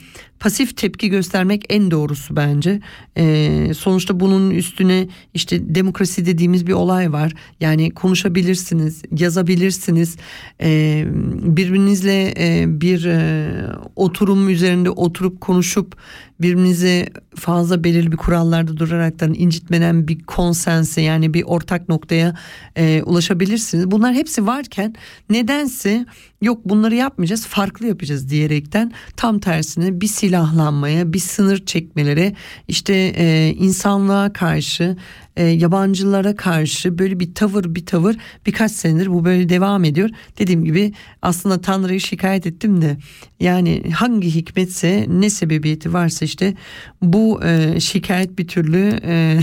[0.41, 2.81] pasif tepki göstermek en doğrusu bence.
[3.17, 7.33] E, sonuçta bunun üstüne işte demokrasi dediğimiz bir olay var.
[7.61, 10.17] Yani konuşabilirsiniz, yazabilirsiniz.
[10.63, 11.05] E,
[11.43, 13.51] birbirinizle e, bir e,
[13.97, 15.97] oturum üzerinde oturup konuşup
[16.41, 22.35] birbirinize fazla belirli bir kurallarda duraraktan incitmeden bir konsense yani bir ortak noktaya
[22.77, 23.91] e, ulaşabilirsiniz.
[23.91, 24.95] Bunlar hepsi varken
[25.31, 26.07] nedense
[26.43, 32.35] yok bunları yapmayacağız farklı yapacağız diyerekten tam tersine bir silahlanmaya bir sınır çekmelere
[32.69, 34.97] işte e, insanlığa karşı
[35.39, 40.11] e, yabancılara karşı böyle bir tavır bir tavır birkaç senedir bu böyle devam ediyor.
[40.39, 42.97] Dediğim gibi aslında Tanrı'yı şikayet ettim de
[43.41, 46.55] yani hangi hikmetse ne sebebiyeti varsa işte
[47.03, 49.41] bu e, şikayet bir türlü e,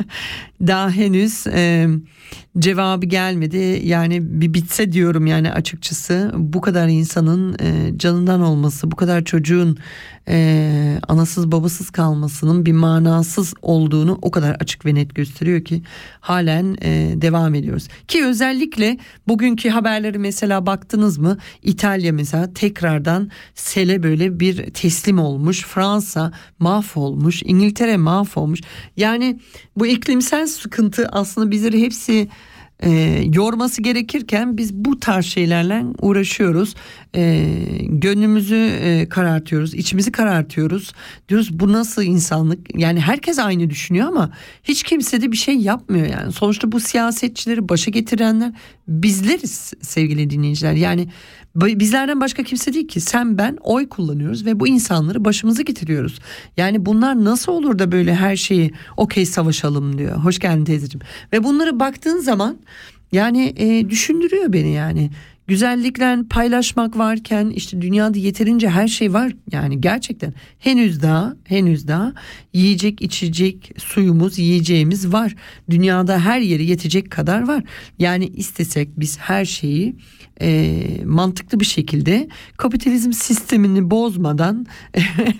[0.66, 1.88] daha henüz e,
[2.58, 3.80] cevabı gelmedi.
[3.84, 9.78] Yani bir bitse diyorum yani açıkçası bu kadar insanın e, canından olması, bu kadar çocuğun
[10.28, 15.82] e, anasız babasız kalmasının bir manasız olduğunu o kadar açık ve net gösteriyor ki
[16.20, 17.88] halen e, devam ediyoruz.
[18.08, 18.98] Ki özellikle
[19.28, 25.64] bugünkü haberleri mesela baktınız mı İtalya mesela tekrardan sele böyle bir teslim olmuş.
[25.64, 27.42] Fransa mahvolmuş.
[27.42, 28.60] İngiltere mahvolmuş.
[28.96, 29.40] Yani
[29.76, 32.28] bu iklimsel sıkıntı aslında bizleri hepsi
[32.82, 32.90] e,
[33.34, 36.74] yorması gerekirken biz bu tarz şeylerle uğraşıyoruz.
[37.14, 37.44] E,
[37.82, 40.92] gönlümüzü e, karartıyoruz, içimizi karartıyoruz.
[41.28, 42.78] Diyoruz bu nasıl insanlık?
[42.78, 44.30] Yani herkes aynı düşünüyor ama
[44.64, 46.32] hiç kimse de bir şey yapmıyor yani.
[46.32, 48.52] Sonuçta bu siyasetçileri başa getirenler
[48.88, 50.72] bizleriz sevgili dinleyiciler.
[50.72, 51.08] Yani
[51.60, 56.18] bizlerden başka kimse değil ki sen ben oy kullanıyoruz ve bu insanları başımıza getiriyoruz.
[56.56, 60.16] Yani bunlar nasıl olur da böyle her şeyi okey savaşalım diyor.
[60.16, 61.06] Hoş geldin teyzeciğim.
[61.32, 62.58] Ve bunlara baktığın zaman
[63.12, 65.10] yani e, düşündürüyor beni yani.
[65.46, 72.12] güzellikle paylaşmak varken işte dünyada yeterince her şey var yani gerçekten henüz daha henüz daha
[72.52, 75.34] yiyecek içecek suyumuz yiyeceğimiz var
[75.70, 77.64] dünyada her yeri yetecek kadar var
[77.98, 79.96] yani istesek biz her şeyi
[80.40, 84.66] e, mantıklı bir şekilde kapitalizm sistemini bozmadan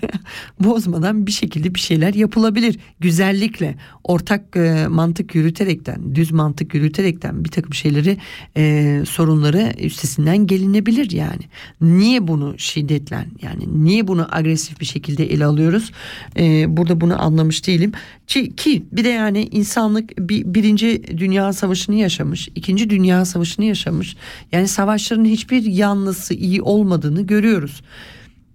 [0.60, 2.78] bozmadan bir şekilde bir şeyler yapılabilir.
[3.00, 8.18] Güzellikle ortak e, mantık yürüterekten düz mantık yürüterekten bir takım şeyleri
[8.56, 11.42] e, sorunları üstesinden gelinebilir yani.
[11.80, 15.92] Niye bunu şiddetle yani niye bunu agresif bir şekilde ele alıyoruz?
[16.38, 17.92] E, burada bunu anlamış değilim.
[18.26, 24.16] Ki, ki bir de yani insanlık bir, birinci dünya savaşını yaşamış ikinci dünya savaşını yaşamış.
[24.52, 27.82] Yani savaşların hiçbir yanlısı iyi olmadığını görüyoruz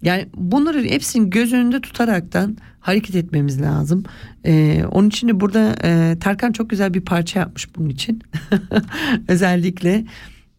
[0.03, 4.03] yani bunları hepsini göz önünde tutaraktan hareket etmemiz lazım.
[4.45, 8.21] Ee, onun için de burada e, Tarkan çok güzel bir parça yapmış bunun için.
[9.27, 10.05] Özellikle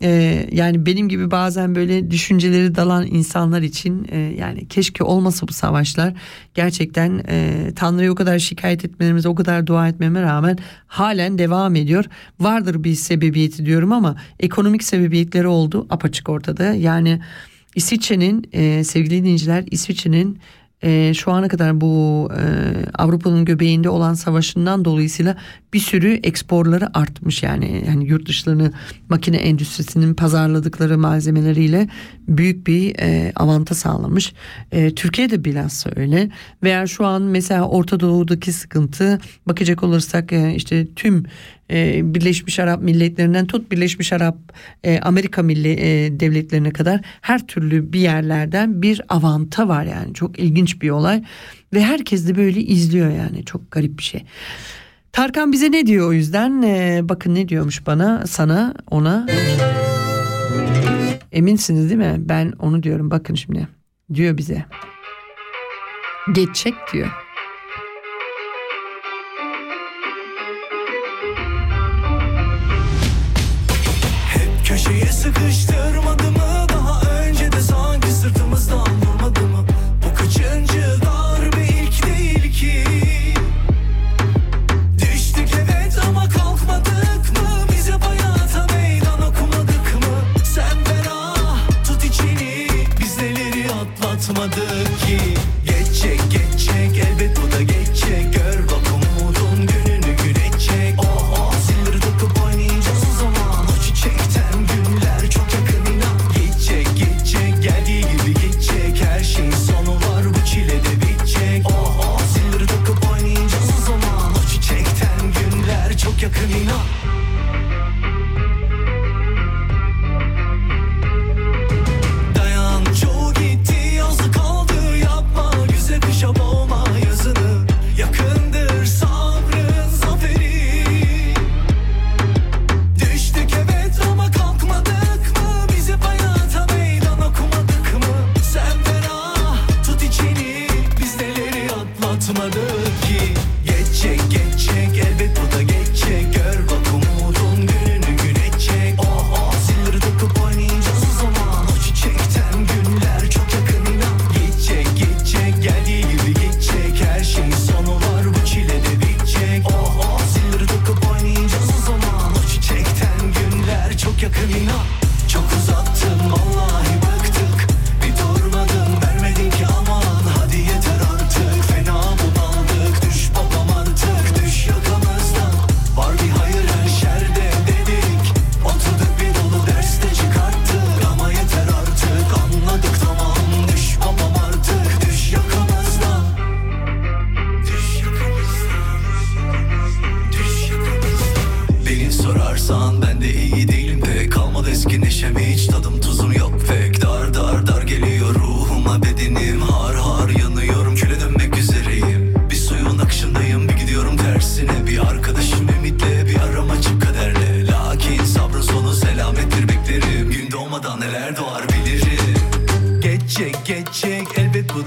[0.04, 5.52] e, yani benim gibi bazen böyle düşünceleri dalan insanlar için e, yani keşke olmasa bu
[5.52, 6.14] savaşlar
[6.54, 12.04] gerçekten e, Tanrı'ya o kadar şikayet etmelerimize o kadar dua etmeme rağmen halen devam ediyor.
[12.40, 16.74] Vardır bir sebebiyeti diyorum ama ekonomik sebebiyetleri oldu apaçık ortada.
[16.74, 17.20] Yani
[17.74, 20.38] İsviçre'nin e, sevgili dinleyiciler İsviçre'nin
[20.84, 22.44] e, şu ana kadar bu e,
[22.94, 25.36] Avrupa'nın göbeğinde olan savaşından dolayısıyla
[25.72, 28.72] bir sürü eksporları artmış yani hani yurt dışlarını
[29.08, 31.88] makine endüstrisinin pazarladıkları malzemeleriyle
[32.28, 34.32] büyük bir e, avanta sağlamış.
[34.72, 36.30] E, Türkiye'de bilhassa öyle
[36.62, 41.24] veya şu an mesela Orta Doğu'daki sıkıntı bakacak olursak e, işte tüm
[41.70, 44.36] e, Birleşmiş Arap Milletleri'nden tut Birleşmiş Arap
[44.84, 50.14] e, Amerika Milli e, Devletlerine kadar her türlü bir yerlerden bir avanta var yani.
[50.14, 51.22] Çok ilginç bir olay
[51.74, 53.44] ve herkes de böyle izliyor yani.
[53.44, 54.24] Çok garip bir şey.
[55.12, 56.62] Tarkan bize ne diyor o yüzden?
[56.62, 59.26] E, bakın ne diyormuş bana sana ona.
[61.32, 62.16] Eminsiniz değil mi?
[62.18, 63.10] Ben onu diyorum.
[63.10, 63.68] Bakın şimdi.
[64.14, 64.64] Diyor bize.
[66.34, 67.23] Geçecek diyor.
[75.34, 76.24] Sıkıştırmadı
[76.68, 79.66] Daha önce de sanki sırtımızdan vurmadı mı?
[80.04, 81.64] Bu kaçıncı darbe?
[81.64, 82.84] İlk değil ki.
[84.98, 87.48] Düştük evet ama kalkmadık mı?
[87.72, 90.44] Bize hayata meydan okumadık mı?
[90.44, 92.68] Sen ferah tut içini
[93.00, 94.83] Biz neleri atlatmadık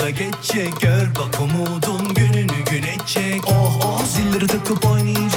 [0.08, 0.82] da geçecek.
[0.82, 5.37] Gör bak umudun gününü gün edecek Oh oh zilleri takıp oynayacağız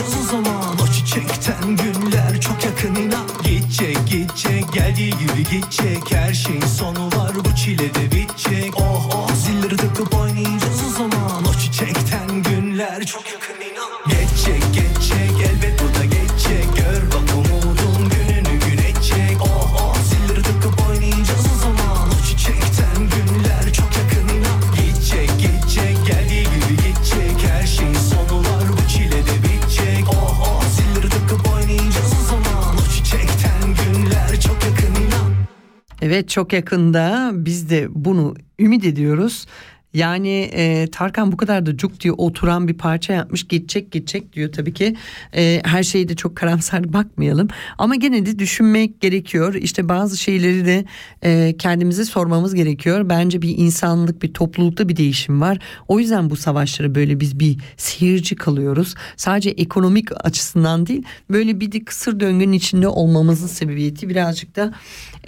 [36.30, 39.46] çok yakında biz de bunu ümit ediyoruz.
[39.94, 44.52] Yani e, Tarkan bu kadar da cuk diye oturan bir parça yapmış geçecek geçecek diyor
[44.52, 44.96] tabii ki.
[45.36, 47.48] E, her şeyi de çok karamsar bakmayalım.
[47.78, 49.54] Ama gene de düşünmek gerekiyor.
[49.54, 50.84] İşte bazı şeyleri de
[51.24, 53.08] e, kendimize sormamız gerekiyor.
[53.08, 55.58] Bence bir insanlık bir toplulukta bir değişim var.
[55.88, 58.94] O yüzden bu savaşları böyle biz bir seyirci kalıyoruz.
[59.16, 64.72] Sadece ekonomik açısından değil böyle bir de kısır döngünün içinde olmamızın sebebiyeti birazcık da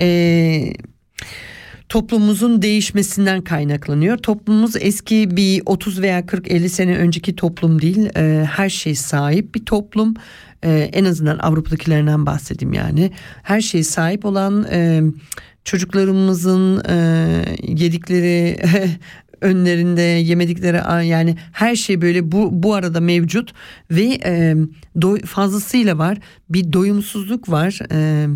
[0.00, 0.72] e,
[1.88, 4.16] toplumumuzun değişmesinden kaynaklanıyor.
[4.18, 8.08] Toplumumuz eski bir 30 veya 40-50 sene önceki toplum değil.
[8.16, 10.14] Ee, her şey sahip bir toplum.
[10.64, 13.10] Ee, en azından Avrupa'dakilerinden bahsedeyim yani.
[13.42, 15.02] Her şeye sahip olan e,
[15.64, 16.96] çocuklarımızın e,
[17.62, 18.56] yedikleri
[19.42, 23.52] önlerinde yemedikleri yani her şey böyle bu bu arada mevcut
[23.90, 24.56] ve e,
[25.02, 26.18] doy, fazlasıyla var.
[26.50, 27.78] Bir doyumsuzluk var.
[27.92, 28.26] E,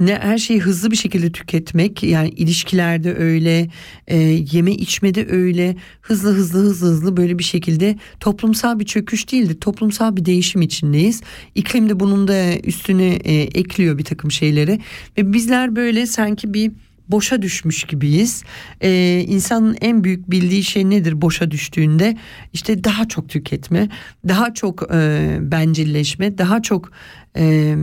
[0.00, 3.68] ne her şeyi hızlı bir şekilde tüketmek yani ilişkilerde öyle
[4.06, 4.16] e,
[4.52, 10.16] yeme içmede öyle hızlı hızlı hızlı hızlı böyle bir şekilde toplumsal bir çöküş değildi toplumsal
[10.16, 11.22] bir değişim içindeyiz.
[11.54, 14.80] İklim de bunun da üstüne e, ekliyor bir takım şeyleri.
[15.18, 16.72] Ve bizler böyle sanki bir
[17.08, 18.42] boşa düşmüş gibiyiz.
[18.80, 22.16] Ee, insanın en büyük bildiği şey nedir boşa düştüğünde?
[22.52, 23.88] İşte daha çok tüketme,
[24.28, 26.92] daha çok e, bencilleşme, daha çok
[27.36, 27.74] e,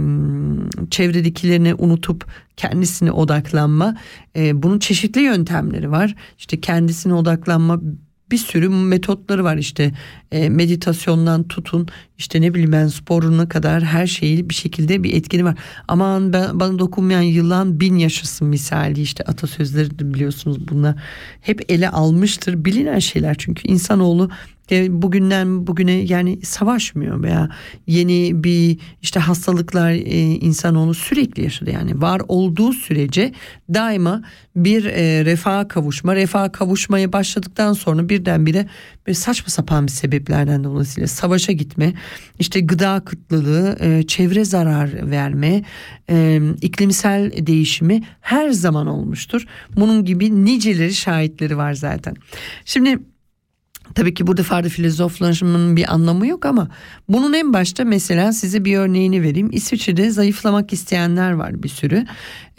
[0.91, 2.25] çevredekilerini unutup
[2.57, 3.95] kendisine odaklanma.
[4.35, 6.15] E, bunun çeşitli yöntemleri var.
[6.37, 7.81] İşte kendisine odaklanma
[8.31, 9.57] bir sürü metotları var.
[9.57, 9.91] İşte
[10.31, 15.45] e, meditasyondan tutun işte ne bileyim ben sporuna kadar her şeyi bir şekilde bir etkini
[15.45, 15.55] var.
[15.87, 19.01] Aman ben, bana dokunmayan yılan bin yaşasın misali.
[19.01, 20.95] İşte atasözleri de biliyorsunuz bunlar.
[21.41, 23.67] Hep ele almıştır bilinen şeyler çünkü.
[23.67, 24.29] İnsanoğlu
[24.71, 27.49] bugünden bugüne yani savaşmıyor veya
[27.87, 31.71] yeni bir işte hastalıklar e, insanoğlu sürekli yaşadı.
[31.71, 33.31] Yani var olduğu sürece
[33.73, 34.21] daima
[34.55, 38.67] bir e, refaha kavuşma refaha kavuşmaya başladıktan sonra birdenbire
[39.07, 41.93] böyle saçma sapan bir sebeplerden dolayısıyla savaşa gitme
[42.39, 45.63] işte gıda kıtlığı e, çevre zarar verme
[46.09, 49.45] e, iklimsel değişimi her zaman olmuştur.
[49.75, 52.15] Bunun gibi niceleri şahitleri var zaten.
[52.65, 52.99] Şimdi
[53.95, 56.67] Tabii ki burada farklı filozoflaşmanın bir anlamı yok ama
[57.09, 59.49] bunun en başta mesela size bir örneğini vereyim.
[59.51, 62.05] İsviçre'de zayıflamak isteyenler var bir sürü.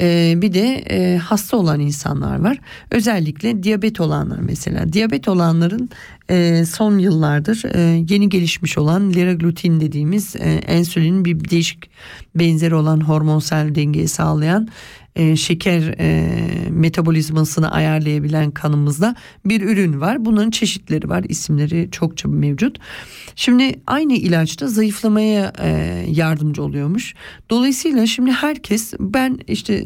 [0.01, 2.59] Ee, bir de e, hasta olan insanlar var.
[2.91, 4.93] Özellikle diyabet olanlar mesela.
[4.93, 5.91] Diyabet olanların
[6.31, 11.91] e, son yıllardır e, yeni gelişmiş olan liraglutine dediğimiz e, ensülinin bir değişik
[12.35, 14.69] benzeri olan hormonsal dengeyi sağlayan
[15.17, 20.25] e, şeker e, metabolizmasını ayarlayabilen kanımızda bir ürün var.
[20.25, 21.25] Bunların çeşitleri var.
[21.29, 22.79] İsimleri çokça mevcut.
[23.37, 25.69] Şimdi aynı ilaçta zayıflamaya e,
[26.09, 27.15] yardımcı oluyormuş.
[27.51, 29.85] Dolayısıyla şimdi herkes ben işte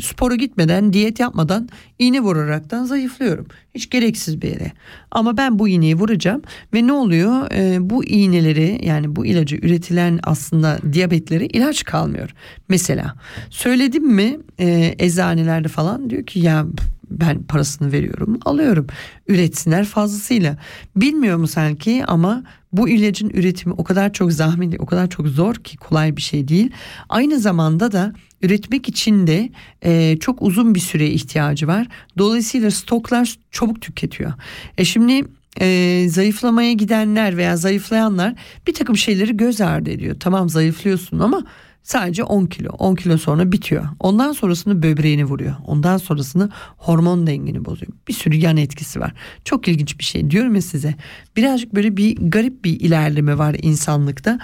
[0.00, 1.68] spora gitmeden diyet yapmadan
[1.98, 3.46] iğne vuraraktan zayıflıyorum.
[3.74, 4.72] Hiç gereksiz bir yere.
[5.10, 6.42] Ama ben bu iğneyi vuracağım
[6.74, 7.50] ve ne oluyor?
[7.52, 12.34] Ee, bu iğneleri yani bu ilacı üretilen aslında diyabetleri ilaç kalmıyor.
[12.68, 13.14] Mesela
[13.50, 16.66] söyledim mi e, eczanelerde falan diyor ki ya
[17.10, 18.86] ben parasını veriyorum alıyorum
[19.28, 20.56] üretsinler fazlasıyla.
[20.96, 25.54] Bilmiyor mu sanki ama bu ilacın üretimi o kadar çok zahmetli o kadar çok zor
[25.54, 26.70] ki kolay bir şey değil.
[27.08, 29.50] Aynı zamanda da üretmek için de
[29.84, 31.88] e, çok uzun bir süre ihtiyacı var.
[32.18, 34.32] Dolayısıyla stoklar çabuk tüketiyor.
[34.78, 35.24] E şimdi
[35.60, 38.34] e, zayıflamaya gidenler veya zayıflayanlar
[38.66, 40.16] bir takım şeyleri göz ardı ediyor.
[40.20, 41.44] Tamam zayıflıyorsun ama
[41.82, 42.68] Sadece 10 kilo.
[42.68, 43.84] 10 kilo sonra bitiyor.
[44.00, 45.54] Ondan sonrasını böbreğini vuruyor.
[45.66, 47.92] Ondan sonrasını hormon dengini bozuyor.
[48.08, 49.12] Bir sürü yan etkisi var.
[49.44, 50.94] Çok ilginç bir şey diyorum ya size.
[51.36, 54.38] Birazcık böyle bir garip bir ilerleme var insanlıkta.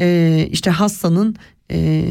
[0.00, 1.36] Ee, işte hastanın
[1.70, 2.02] e,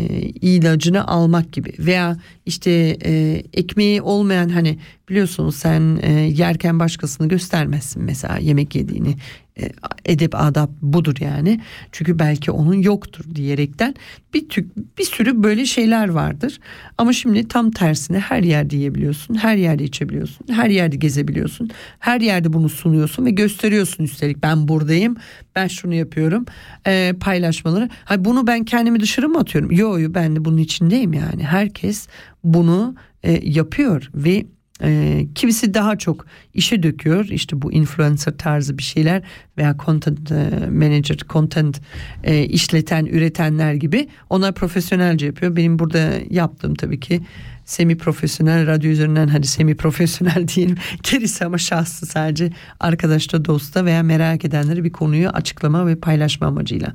[0.42, 4.80] ilacını almak gibi veya işte e, ekmeği olmayan hani
[5.12, 9.16] biliyorsunuz sen e, yerken başkasını göstermezsin mesela yemek yediğini.
[9.60, 9.72] E,
[10.06, 11.62] edep adap budur yani.
[11.92, 13.96] Çünkü belki onun yoktur diyerekten
[14.34, 16.60] bir tük bir sürü böyle şeyler vardır.
[16.98, 22.54] Ama şimdi tam tersine her yerde yiyebiliyorsun her yerde içebiliyorsun her yerde gezebiliyorsun her yerde
[22.54, 24.44] bunu sunuyorsun ve gösteriyorsun üstelik.
[24.44, 25.16] Ben buradayım
[25.56, 26.46] ben şunu yapıyorum
[26.88, 27.90] e, paylaşmaları.
[28.06, 29.72] Ha bunu ben kendimi dışarı mı atıyorum?
[29.72, 31.44] Yo yo ben de bunun içindeyim yani.
[31.44, 32.08] Herkes
[32.44, 34.46] bunu e, yapıyor ve
[34.84, 37.26] e, kimisi daha çok işe döküyor.
[37.26, 39.22] İşte bu influencer tarzı bir şeyler
[39.58, 41.82] veya content e, manager content
[42.24, 45.56] e, işleten üretenler gibi onlar profesyonelce yapıyor.
[45.56, 47.22] Benim burada yaptığım tabii ki
[47.66, 50.78] semi profesyonel radyo üzerinden hadi semi profesyonel diyelim
[51.12, 56.94] gerisi ama şahsı sadece arkadaşta dosta veya merak edenleri bir konuyu açıklama ve paylaşma amacıyla.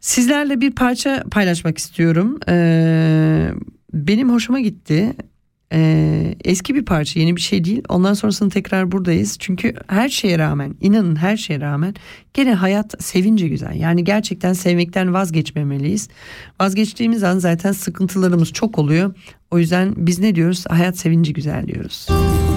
[0.00, 2.38] Sizlerle bir parça paylaşmak istiyorum.
[2.48, 3.50] Ee,
[3.94, 5.14] benim hoşuma gitti
[5.72, 7.82] Ee, eski bir parça yeni bir şey değil.
[7.88, 9.36] Ondan sonrasında tekrar buradayız.
[9.38, 11.94] Çünkü her şeye rağmen inanın her şeye rağmen
[12.34, 13.74] gene hayat sevince güzel.
[13.74, 16.08] Yani gerçekten sevmekten vazgeçmemeliyiz.
[16.60, 19.14] Vazgeçtiğimiz an zaten sıkıntılarımız çok oluyor.
[19.50, 20.64] O yüzden biz ne diyoruz?
[20.68, 22.06] Hayat sevinci güzel diyoruz.
[22.08, 22.49] Sevince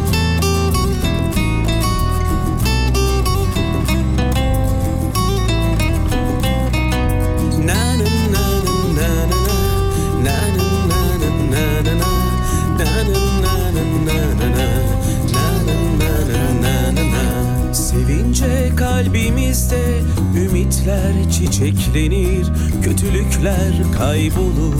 [20.84, 22.47] ümitler çiçeklenir
[22.84, 24.75] Kötülükler kaybolur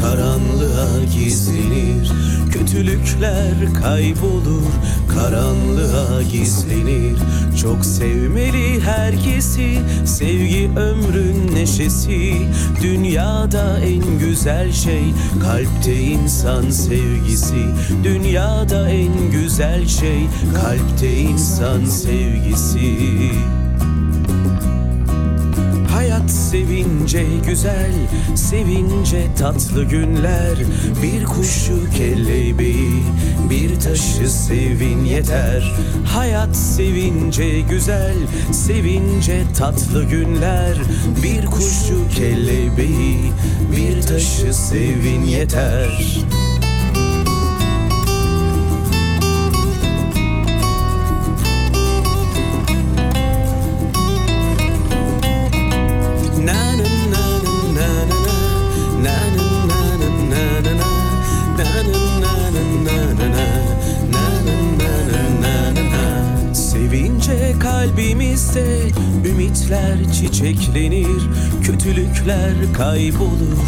[0.00, 2.12] karanlığa gizlenir.
[2.52, 4.72] Kötülükler kaybolur
[5.08, 7.16] karanlığa gizlenir.
[7.62, 12.32] Çok sevmeli herkesi sevgi ömrün neşesi.
[12.82, 15.04] Dünyada en güzel şey
[15.42, 17.64] kalpte insan sevgisi.
[18.04, 22.98] Dünyada en güzel şey kalpte insan sevgisi
[25.98, 27.92] Hayat sevince güzel,
[28.34, 30.58] sevince tatlı günler.
[31.02, 33.02] Bir kuşu kelebeği,
[33.50, 35.72] bir taşı sevin yeter.
[36.06, 38.16] Hayat sevince güzel,
[38.52, 40.76] sevince tatlı günler.
[41.22, 43.32] Bir kuşu kelebeği,
[43.76, 46.18] bir taşı sevin yeter
[71.98, 73.58] Kötülükler kaybolur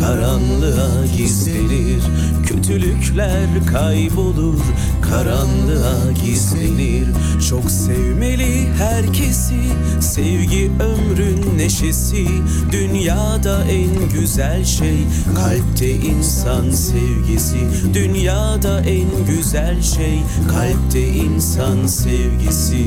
[0.00, 2.02] karanlığa gizlenir.
[2.46, 4.60] Kötülükler kaybolur
[5.02, 7.08] karanlığa gizlenir.
[7.48, 9.60] Çok sevmeli herkesi
[10.00, 12.26] sevgi ömrün neşesi.
[12.72, 14.98] Dünyada en güzel şey
[15.36, 17.58] kalpte insan sevgisi.
[17.94, 22.84] Dünyada en güzel şey kalpte insan sevgisi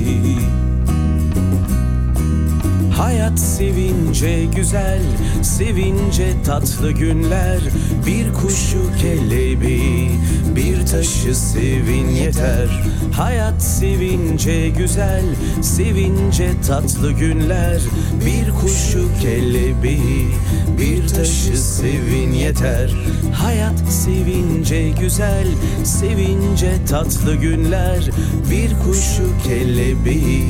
[3.02, 5.02] Hayat sevince güzel,
[5.42, 7.60] sevince tatlı günler.
[8.06, 10.12] Bir kuşu kelebeği,
[10.56, 12.70] bir taşı sevin yeter.
[13.14, 15.24] Hayat sevince güzel,
[15.62, 17.82] sevince tatlı günler
[18.26, 20.28] Bir kuşu kelebeği,
[20.80, 22.92] bir taşı sevin yeter.
[23.34, 25.48] Hayat sevince güzel,
[25.84, 28.10] sevince tatlı günler.
[28.52, 30.46] Bir kuşu kelebeği,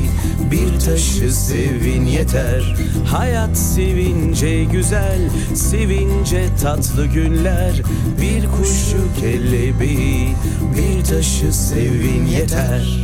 [0.50, 2.76] bir taşı sevin yeter.
[3.06, 5.20] Hayat sevince güzel,
[5.54, 7.82] sevince tatlı günler.
[8.20, 10.28] Bir kuşu kelebeği,
[10.76, 13.01] bir taşı sevin yeter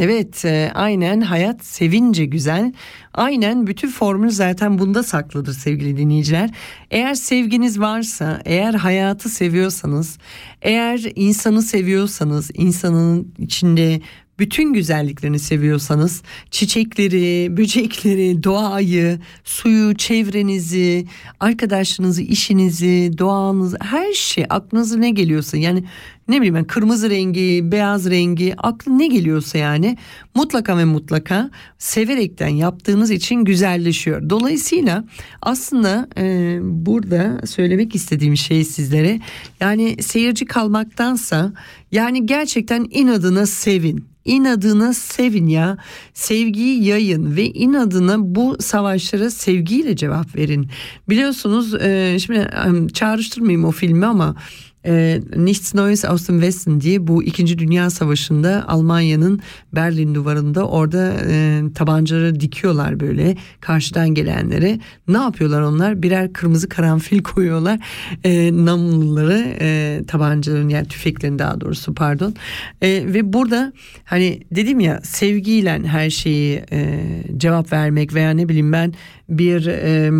[0.00, 2.72] Evet e, aynen hayat sevince güzel.
[3.14, 6.50] Aynen bütün formül zaten bunda saklıdır sevgili dinleyiciler.
[6.90, 10.18] Eğer sevginiz varsa, eğer hayatı seviyorsanız,
[10.62, 14.00] eğer insanı seviyorsanız, insanın içinde
[14.38, 21.06] bütün güzelliklerini seviyorsanız çiçekleri, böcekleri, doğayı, suyu, çevrenizi,
[21.40, 25.84] arkadaşlarınızı, işinizi, doğanızı her şey aklınıza ne geliyorsa yani
[26.30, 29.96] ne bileyim ben kırmızı rengi, beyaz rengi aklı ne geliyorsa yani
[30.34, 34.30] mutlaka ve mutlaka severekten yaptığınız için güzelleşiyor.
[34.30, 35.04] Dolayısıyla
[35.42, 39.20] aslında e, burada söylemek istediğim şey sizlere
[39.60, 41.52] yani seyirci kalmaktansa
[41.92, 45.78] yani gerçekten inadına sevin inadına sevin ya.
[46.14, 50.68] Sevgiyi yayın ve inadına bu savaşlara sevgiyle cevap verin.
[51.08, 54.36] Biliyorsunuz e, şimdi e, çağrıştırmayayım o filmi ama
[54.86, 57.58] e, Nichts Neues aus dem Westen diye bu 2.
[57.58, 59.40] Dünya Savaşı'nda Almanya'nın
[59.74, 64.80] Berlin duvarında orada e, tabancaları dikiyorlar böyle karşıdan gelenlere.
[65.08, 66.02] Ne yapıyorlar onlar?
[66.02, 67.78] Birer kırmızı karanfil koyuyorlar
[68.24, 72.34] e, namluları e, tabancaların yani tüfeklerin daha doğrusu pardon.
[72.82, 73.72] E, ve burada
[74.04, 77.00] hani dedim ya sevgiyle her şeyi e,
[77.36, 78.94] cevap vermek veya ne bileyim ben
[79.28, 79.66] bir...
[79.66, 80.10] E,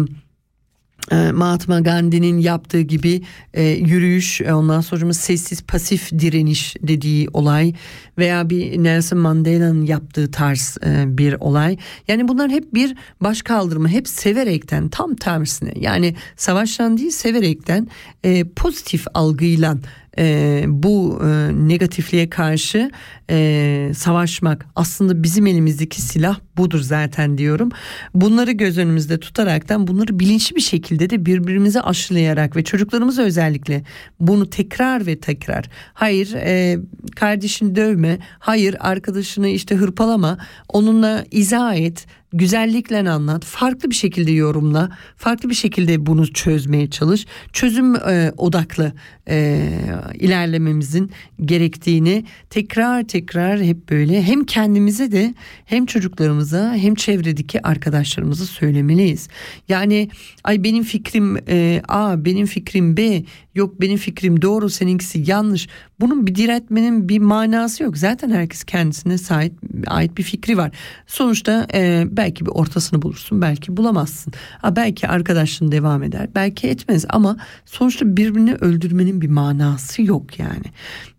[1.33, 3.23] Mahatma Gandhi'nin yaptığı gibi
[3.55, 7.75] e, yürüyüş e, ondan sonra sessiz pasif direniş dediği olay
[8.19, 11.77] veya bir Nelson Mandela'nın yaptığı tarz e, bir olay.
[12.09, 17.89] Yani bunlar hep bir baş kaldırma hep severekten tam tersine yani savaştan değil severekten
[18.25, 19.77] e, pozitif algıyla
[20.21, 21.29] e, bu e,
[21.69, 22.91] negatifliğe karşı
[23.31, 27.69] e, savaşmak aslında bizim elimizdeki silah budur zaten diyorum.
[28.15, 33.83] Bunları göz önümüzde tutaraktan bunları bilinçli bir şekilde de birbirimize aşılayarak ve çocuklarımıza özellikle
[34.21, 35.65] bunu tekrar ve tekrar
[35.95, 36.79] hayır e,
[37.17, 44.91] kardeşini dövme hayır arkadaşını işte hırpalama onunla izah et güzellikle anlat farklı bir şekilde yorumla
[45.17, 48.93] farklı bir şekilde bunu çözmeye çalış çözüm e, odaklı
[49.29, 49.69] e,
[50.15, 51.11] ilerlememizin
[51.45, 59.29] gerektiğini tekrar tekrar hep böyle hem kendimize de hem çocuklarımıza hem çevredeki arkadaşlarımıza söylemeliyiz.
[59.69, 60.09] Yani
[60.45, 63.23] ay benim fikrim e, A benim fikrim B
[63.55, 65.69] yok benim fikrim doğru seninkisi yanlış.
[66.01, 67.99] Bunun bir diretmenin bir manası yok.
[67.99, 69.55] Zaten herkes kendisine sahip
[69.87, 70.71] ait bir fikri var.
[71.07, 74.33] Sonuçta e, belki bir ortasını bulursun belki bulamazsın.
[74.59, 80.65] Ha, belki arkadaşlığın devam eder belki etmez ama sonuçta birbirini öldürmenin bir manası yok yani.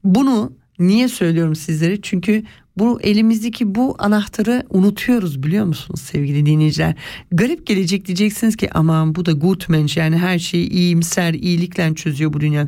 [0.03, 2.43] Bunu niye söylüyorum sizlere çünkü
[2.77, 6.95] bu elimizdeki bu anahtarı unutuyoruz biliyor musunuz sevgili dinleyiciler?
[7.31, 12.41] Garip gelecek diyeceksiniz ki aman bu da Gutmensch yani her şeyi iyimser iyilikle çözüyor bu
[12.41, 12.67] dünya.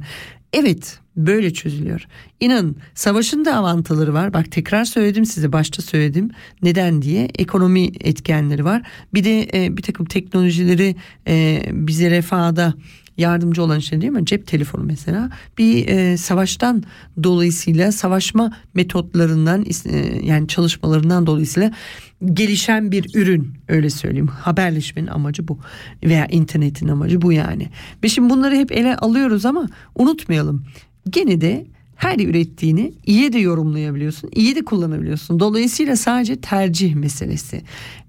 [0.53, 2.05] Evet böyle çözülüyor.
[2.39, 4.33] İnanın savaşın da avantaları var.
[4.33, 6.29] Bak tekrar söyledim size başta söyledim.
[6.61, 8.81] Neden diye ekonomi etkenleri var.
[9.13, 10.95] Bir de e, bir takım teknolojileri
[11.27, 12.73] e, bize refahda
[13.17, 14.25] yardımcı olan şey değil mi?
[14.25, 16.83] Cep telefonu mesela bir e, savaştan
[17.23, 21.71] dolayısıyla savaşma metotlarından e, yani çalışmalarından dolayısıyla
[22.33, 24.27] gelişen bir ürün öyle söyleyeyim.
[24.27, 25.59] Haberleşmenin amacı bu
[26.03, 27.69] veya internetin amacı bu yani.
[28.03, 30.65] Ve şimdi bunları hep ele alıyoruz ama unutmayalım.
[31.09, 35.39] Gene de her ürettiğini iyi de yorumlayabiliyorsun, iyi de kullanabiliyorsun.
[35.39, 37.61] Dolayısıyla sadece tercih meselesi.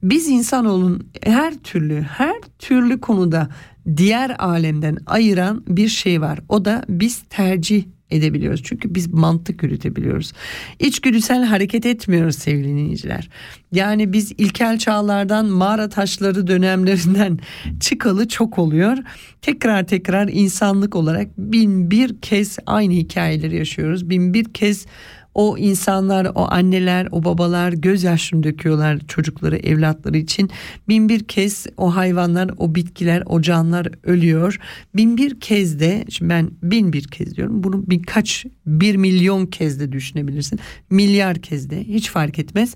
[0.02, 3.48] Biz insanoğlunun her türlü, her türlü konuda
[3.96, 6.40] diğer alemden ayıran bir şey var.
[6.48, 7.84] O da biz tercih
[8.14, 8.62] edebiliyoruz.
[8.64, 10.32] Çünkü biz mantık yürütebiliyoruz.
[10.78, 13.28] İçgüdüsel hareket etmiyoruz sevgili dinleyiciler.
[13.72, 17.38] Yani biz ilkel çağlardan mağara taşları dönemlerinden
[17.80, 18.98] çıkalı çok oluyor.
[19.42, 24.10] Tekrar tekrar insanlık olarak bin bir kez aynı hikayeleri yaşıyoruz.
[24.10, 24.86] Bin bir kez
[25.34, 30.50] o insanlar, o anneler, o babalar gözyaşını döküyorlar çocukları, evlatları için.
[30.88, 34.58] Bin bir kez o hayvanlar, o bitkiler, o canlar ölüyor.
[34.96, 39.80] Bin bir kez de, şimdi ben bin bir kez diyorum, bunu birkaç, bir milyon kez
[39.80, 40.58] de düşünebilirsin.
[40.90, 42.74] Milyar kez de hiç fark etmez.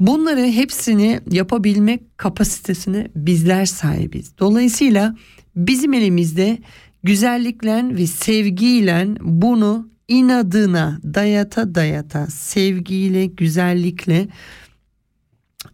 [0.00, 4.38] Bunları hepsini yapabilmek kapasitesine bizler sahibiz.
[4.38, 5.16] Dolayısıyla
[5.56, 6.58] bizim elimizde
[7.02, 14.28] güzellikle ve sevgiyle bunu inadına dayata dayata sevgiyle güzellikle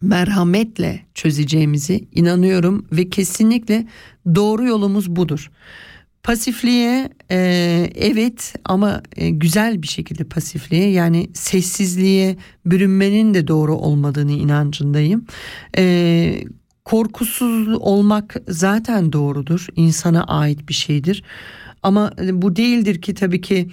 [0.01, 3.87] merhametle çözeceğimizi inanıyorum ve kesinlikle
[4.35, 5.51] doğru yolumuz budur.
[6.23, 7.37] Pasifliğe e,
[7.95, 15.25] evet ama e, güzel bir şekilde pasifliğe yani sessizliğe bürünmenin de doğru olmadığını inancındayım.
[15.77, 16.43] E,
[16.85, 21.23] korkusuz olmak zaten doğrudur insana ait bir şeydir
[21.83, 23.69] ama bu değildir ki tabii ki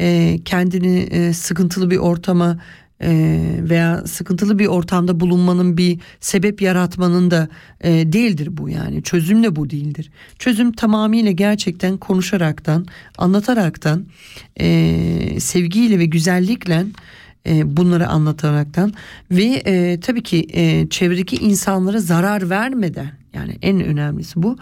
[0.00, 2.58] e, kendini e, sıkıntılı bir ortama
[3.02, 3.40] e,
[3.70, 7.48] veya sıkıntılı bir ortamda bulunmanın bir sebep yaratmanın da
[7.80, 10.10] e, değildir bu yani çözüm de bu değildir.
[10.38, 12.86] Çözüm tamamıyla gerçekten konuşaraktan
[13.18, 14.06] anlataraktan
[14.60, 16.86] e, sevgiyle ve güzellikle
[17.46, 18.92] e, bunları anlataraktan
[19.30, 24.56] ve e, tabii ki e, çevredeki insanlara zarar vermeden yani en önemlisi bu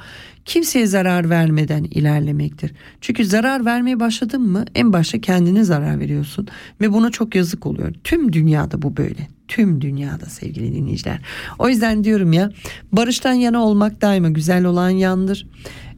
[0.44, 2.72] kimseye zarar vermeden ilerlemektir.
[3.00, 6.48] Çünkü zarar vermeye başladın mı en başta kendine zarar veriyorsun
[6.80, 7.94] ve buna çok yazık oluyor.
[8.04, 9.28] Tüm dünyada bu böyle.
[9.48, 11.20] Tüm dünyada sevgili dinleyiciler.
[11.58, 12.50] O yüzden diyorum ya
[12.92, 15.46] barıştan yana olmak daima güzel olan yandır.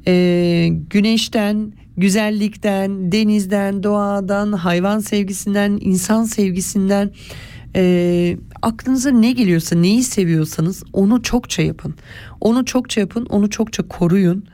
[0.07, 7.11] Ee, güneşten, güzellikten, denizden, doğadan, hayvan sevgisinden, insan sevgisinden
[7.77, 11.95] e, aklınıza ne geliyorsa neyi seviyorsanız onu çokça yapın.
[12.41, 14.45] Onu çokça yapın, onu çokça koruyun.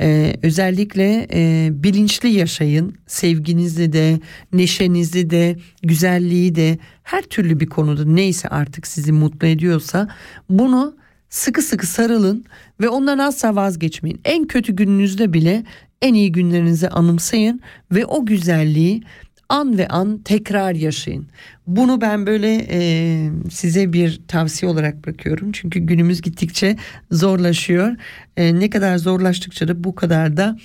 [0.00, 2.94] Ee, özellikle e, bilinçli yaşayın.
[3.06, 4.20] Sevginizi de,
[4.52, 10.08] neşenizi de, güzelliği de her türlü bir konuda neyse artık sizi mutlu ediyorsa
[10.50, 10.96] bunu
[11.28, 12.44] sıkı sıkı sarılın
[12.80, 14.20] ve ondan asla vazgeçmeyin.
[14.24, 15.64] En kötü gününüzde bile
[16.02, 17.60] en iyi günlerinizi anımsayın
[17.92, 19.02] ve o güzelliği
[19.48, 21.26] an ve an tekrar yaşayın.
[21.66, 25.52] Bunu ben böyle e, size bir tavsiye olarak bırakıyorum.
[25.52, 26.76] Çünkü günümüz gittikçe
[27.10, 27.96] zorlaşıyor.
[28.36, 30.58] E, ne kadar zorlaştıkça da bu kadar da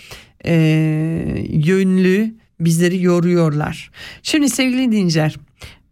[0.45, 0.53] e,
[1.49, 3.91] yönlü bizleri yoruyorlar.
[4.23, 5.35] Şimdi sevgili dinleyiciler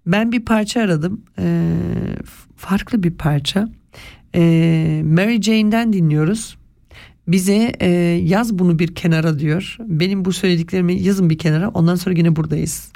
[0.05, 1.21] ben bir parça aradım.
[1.39, 1.65] E,
[2.55, 3.69] farklı bir parça.
[4.35, 4.41] E,
[5.05, 6.58] Mary Jane'den dinliyoruz.
[7.31, 7.89] Bize e,
[8.25, 9.77] yaz bunu bir kenara diyor.
[9.79, 11.69] Benim bu söylediklerimi yazın bir kenara.
[11.69, 12.91] Ondan sonra yine buradayız.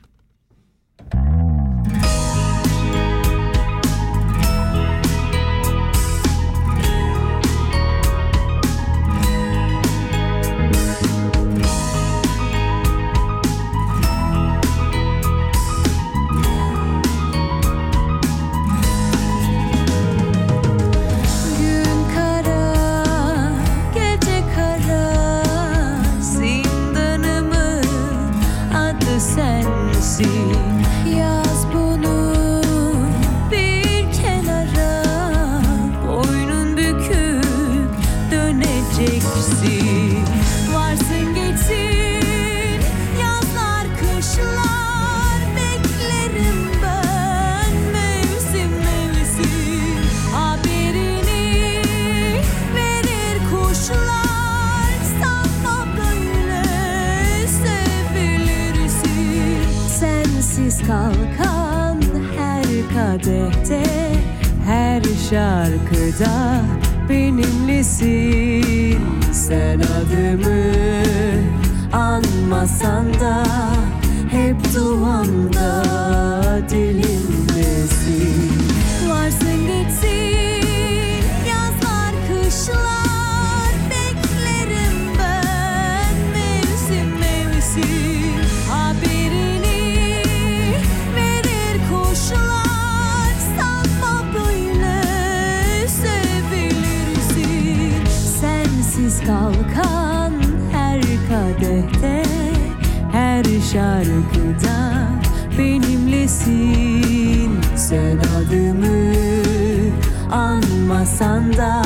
[60.73, 62.01] Sensiz kalkan
[62.37, 62.63] her
[62.93, 63.83] kadehte
[64.65, 66.61] her şarkıda
[67.09, 69.01] benimlesin.
[69.31, 70.73] Sen adımı
[71.93, 73.43] anmasan da
[74.31, 75.83] hep duamda
[76.69, 78.51] dilimdesin
[79.09, 80.02] varsın geçsin
[99.25, 100.33] kalkan
[100.71, 102.23] her kadehte
[103.11, 105.07] her şarkıda
[105.57, 107.51] benimlesin.
[107.75, 109.13] Sen adımı
[110.31, 111.83] anmasan da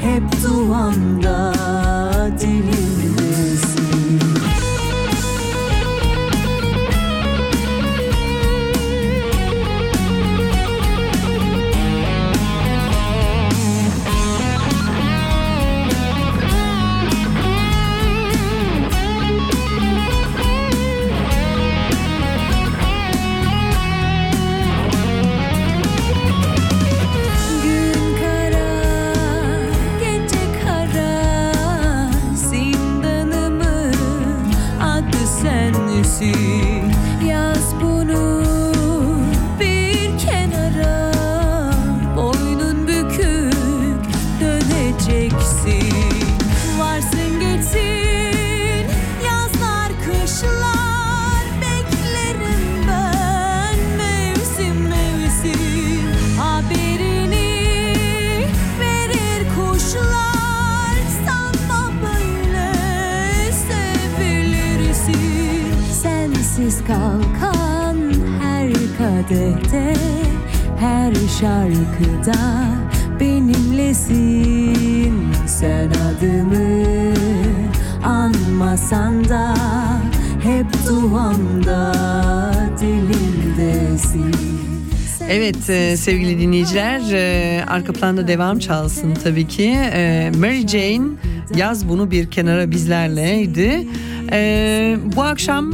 [0.00, 1.54] hep duamda
[2.40, 2.91] dilimdesin
[69.28, 69.94] kadehte
[70.78, 72.64] her şarkıda
[73.20, 75.14] benimlesin
[75.46, 77.14] sen adımı
[78.04, 79.54] anmasan da
[80.42, 81.92] hep duamda
[82.80, 84.34] dilimdesin
[85.28, 89.76] Evet e, sevgili dinleyiciler e, arka planda devam çalsın tabii ki.
[89.92, 91.08] E, Mary Jane
[91.56, 93.86] yaz bunu bir kenara bizlerleydi.
[94.32, 95.72] E, bu akşam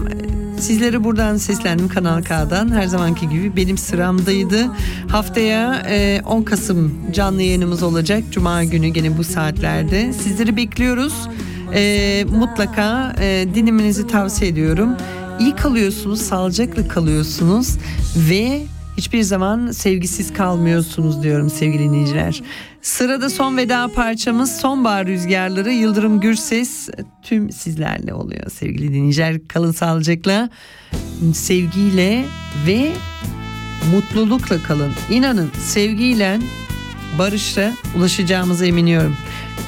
[0.60, 4.66] sizlere buradan seslendim Kanal K'dan her zamanki gibi benim sıramdaydı.
[5.08, 10.12] Haftaya e, 10 Kasım canlı yayınımız olacak Cuma günü gene bu saatlerde.
[10.12, 11.28] Sizleri bekliyoruz.
[11.74, 14.96] E, mutlaka e, dinlemenizi tavsiye ediyorum.
[15.40, 17.78] İyi kalıyorsunuz, sağlıcakla kalıyorsunuz
[18.16, 18.62] ve
[18.98, 22.42] hiçbir zaman sevgisiz kalmıyorsunuz diyorum sevgili dinleyiciler.
[22.82, 26.88] Sırada son veda parçamız Sonbahar Rüzgarları Yıldırım Gürses
[27.22, 29.48] tüm sizlerle oluyor sevgili dinleyiciler.
[29.48, 30.50] Kalın sağlıcakla,
[31.34, 32.24] sevgiyle
[32.66, 32.92] ve
[33.94, 34.92] mutlulukla kalın.
[35.10, 36.38] İnanın sevgiyle,
[37.18, 39.16] barışla ulaşacağımıza eminiyorum.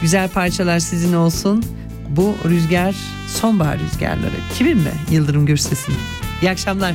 [0.03, 1.65] Güzel parçalar sizin olsun.
[2.09, 2.95] Bu rüzgar
[3.29, 4.37] sonbahar rüzgarları.
[4.55, 4.93] Kimin mi?
[5.11, 5.95] Yıldırım Gürses'in.
[6.43, 6.95] İyi akşamlar.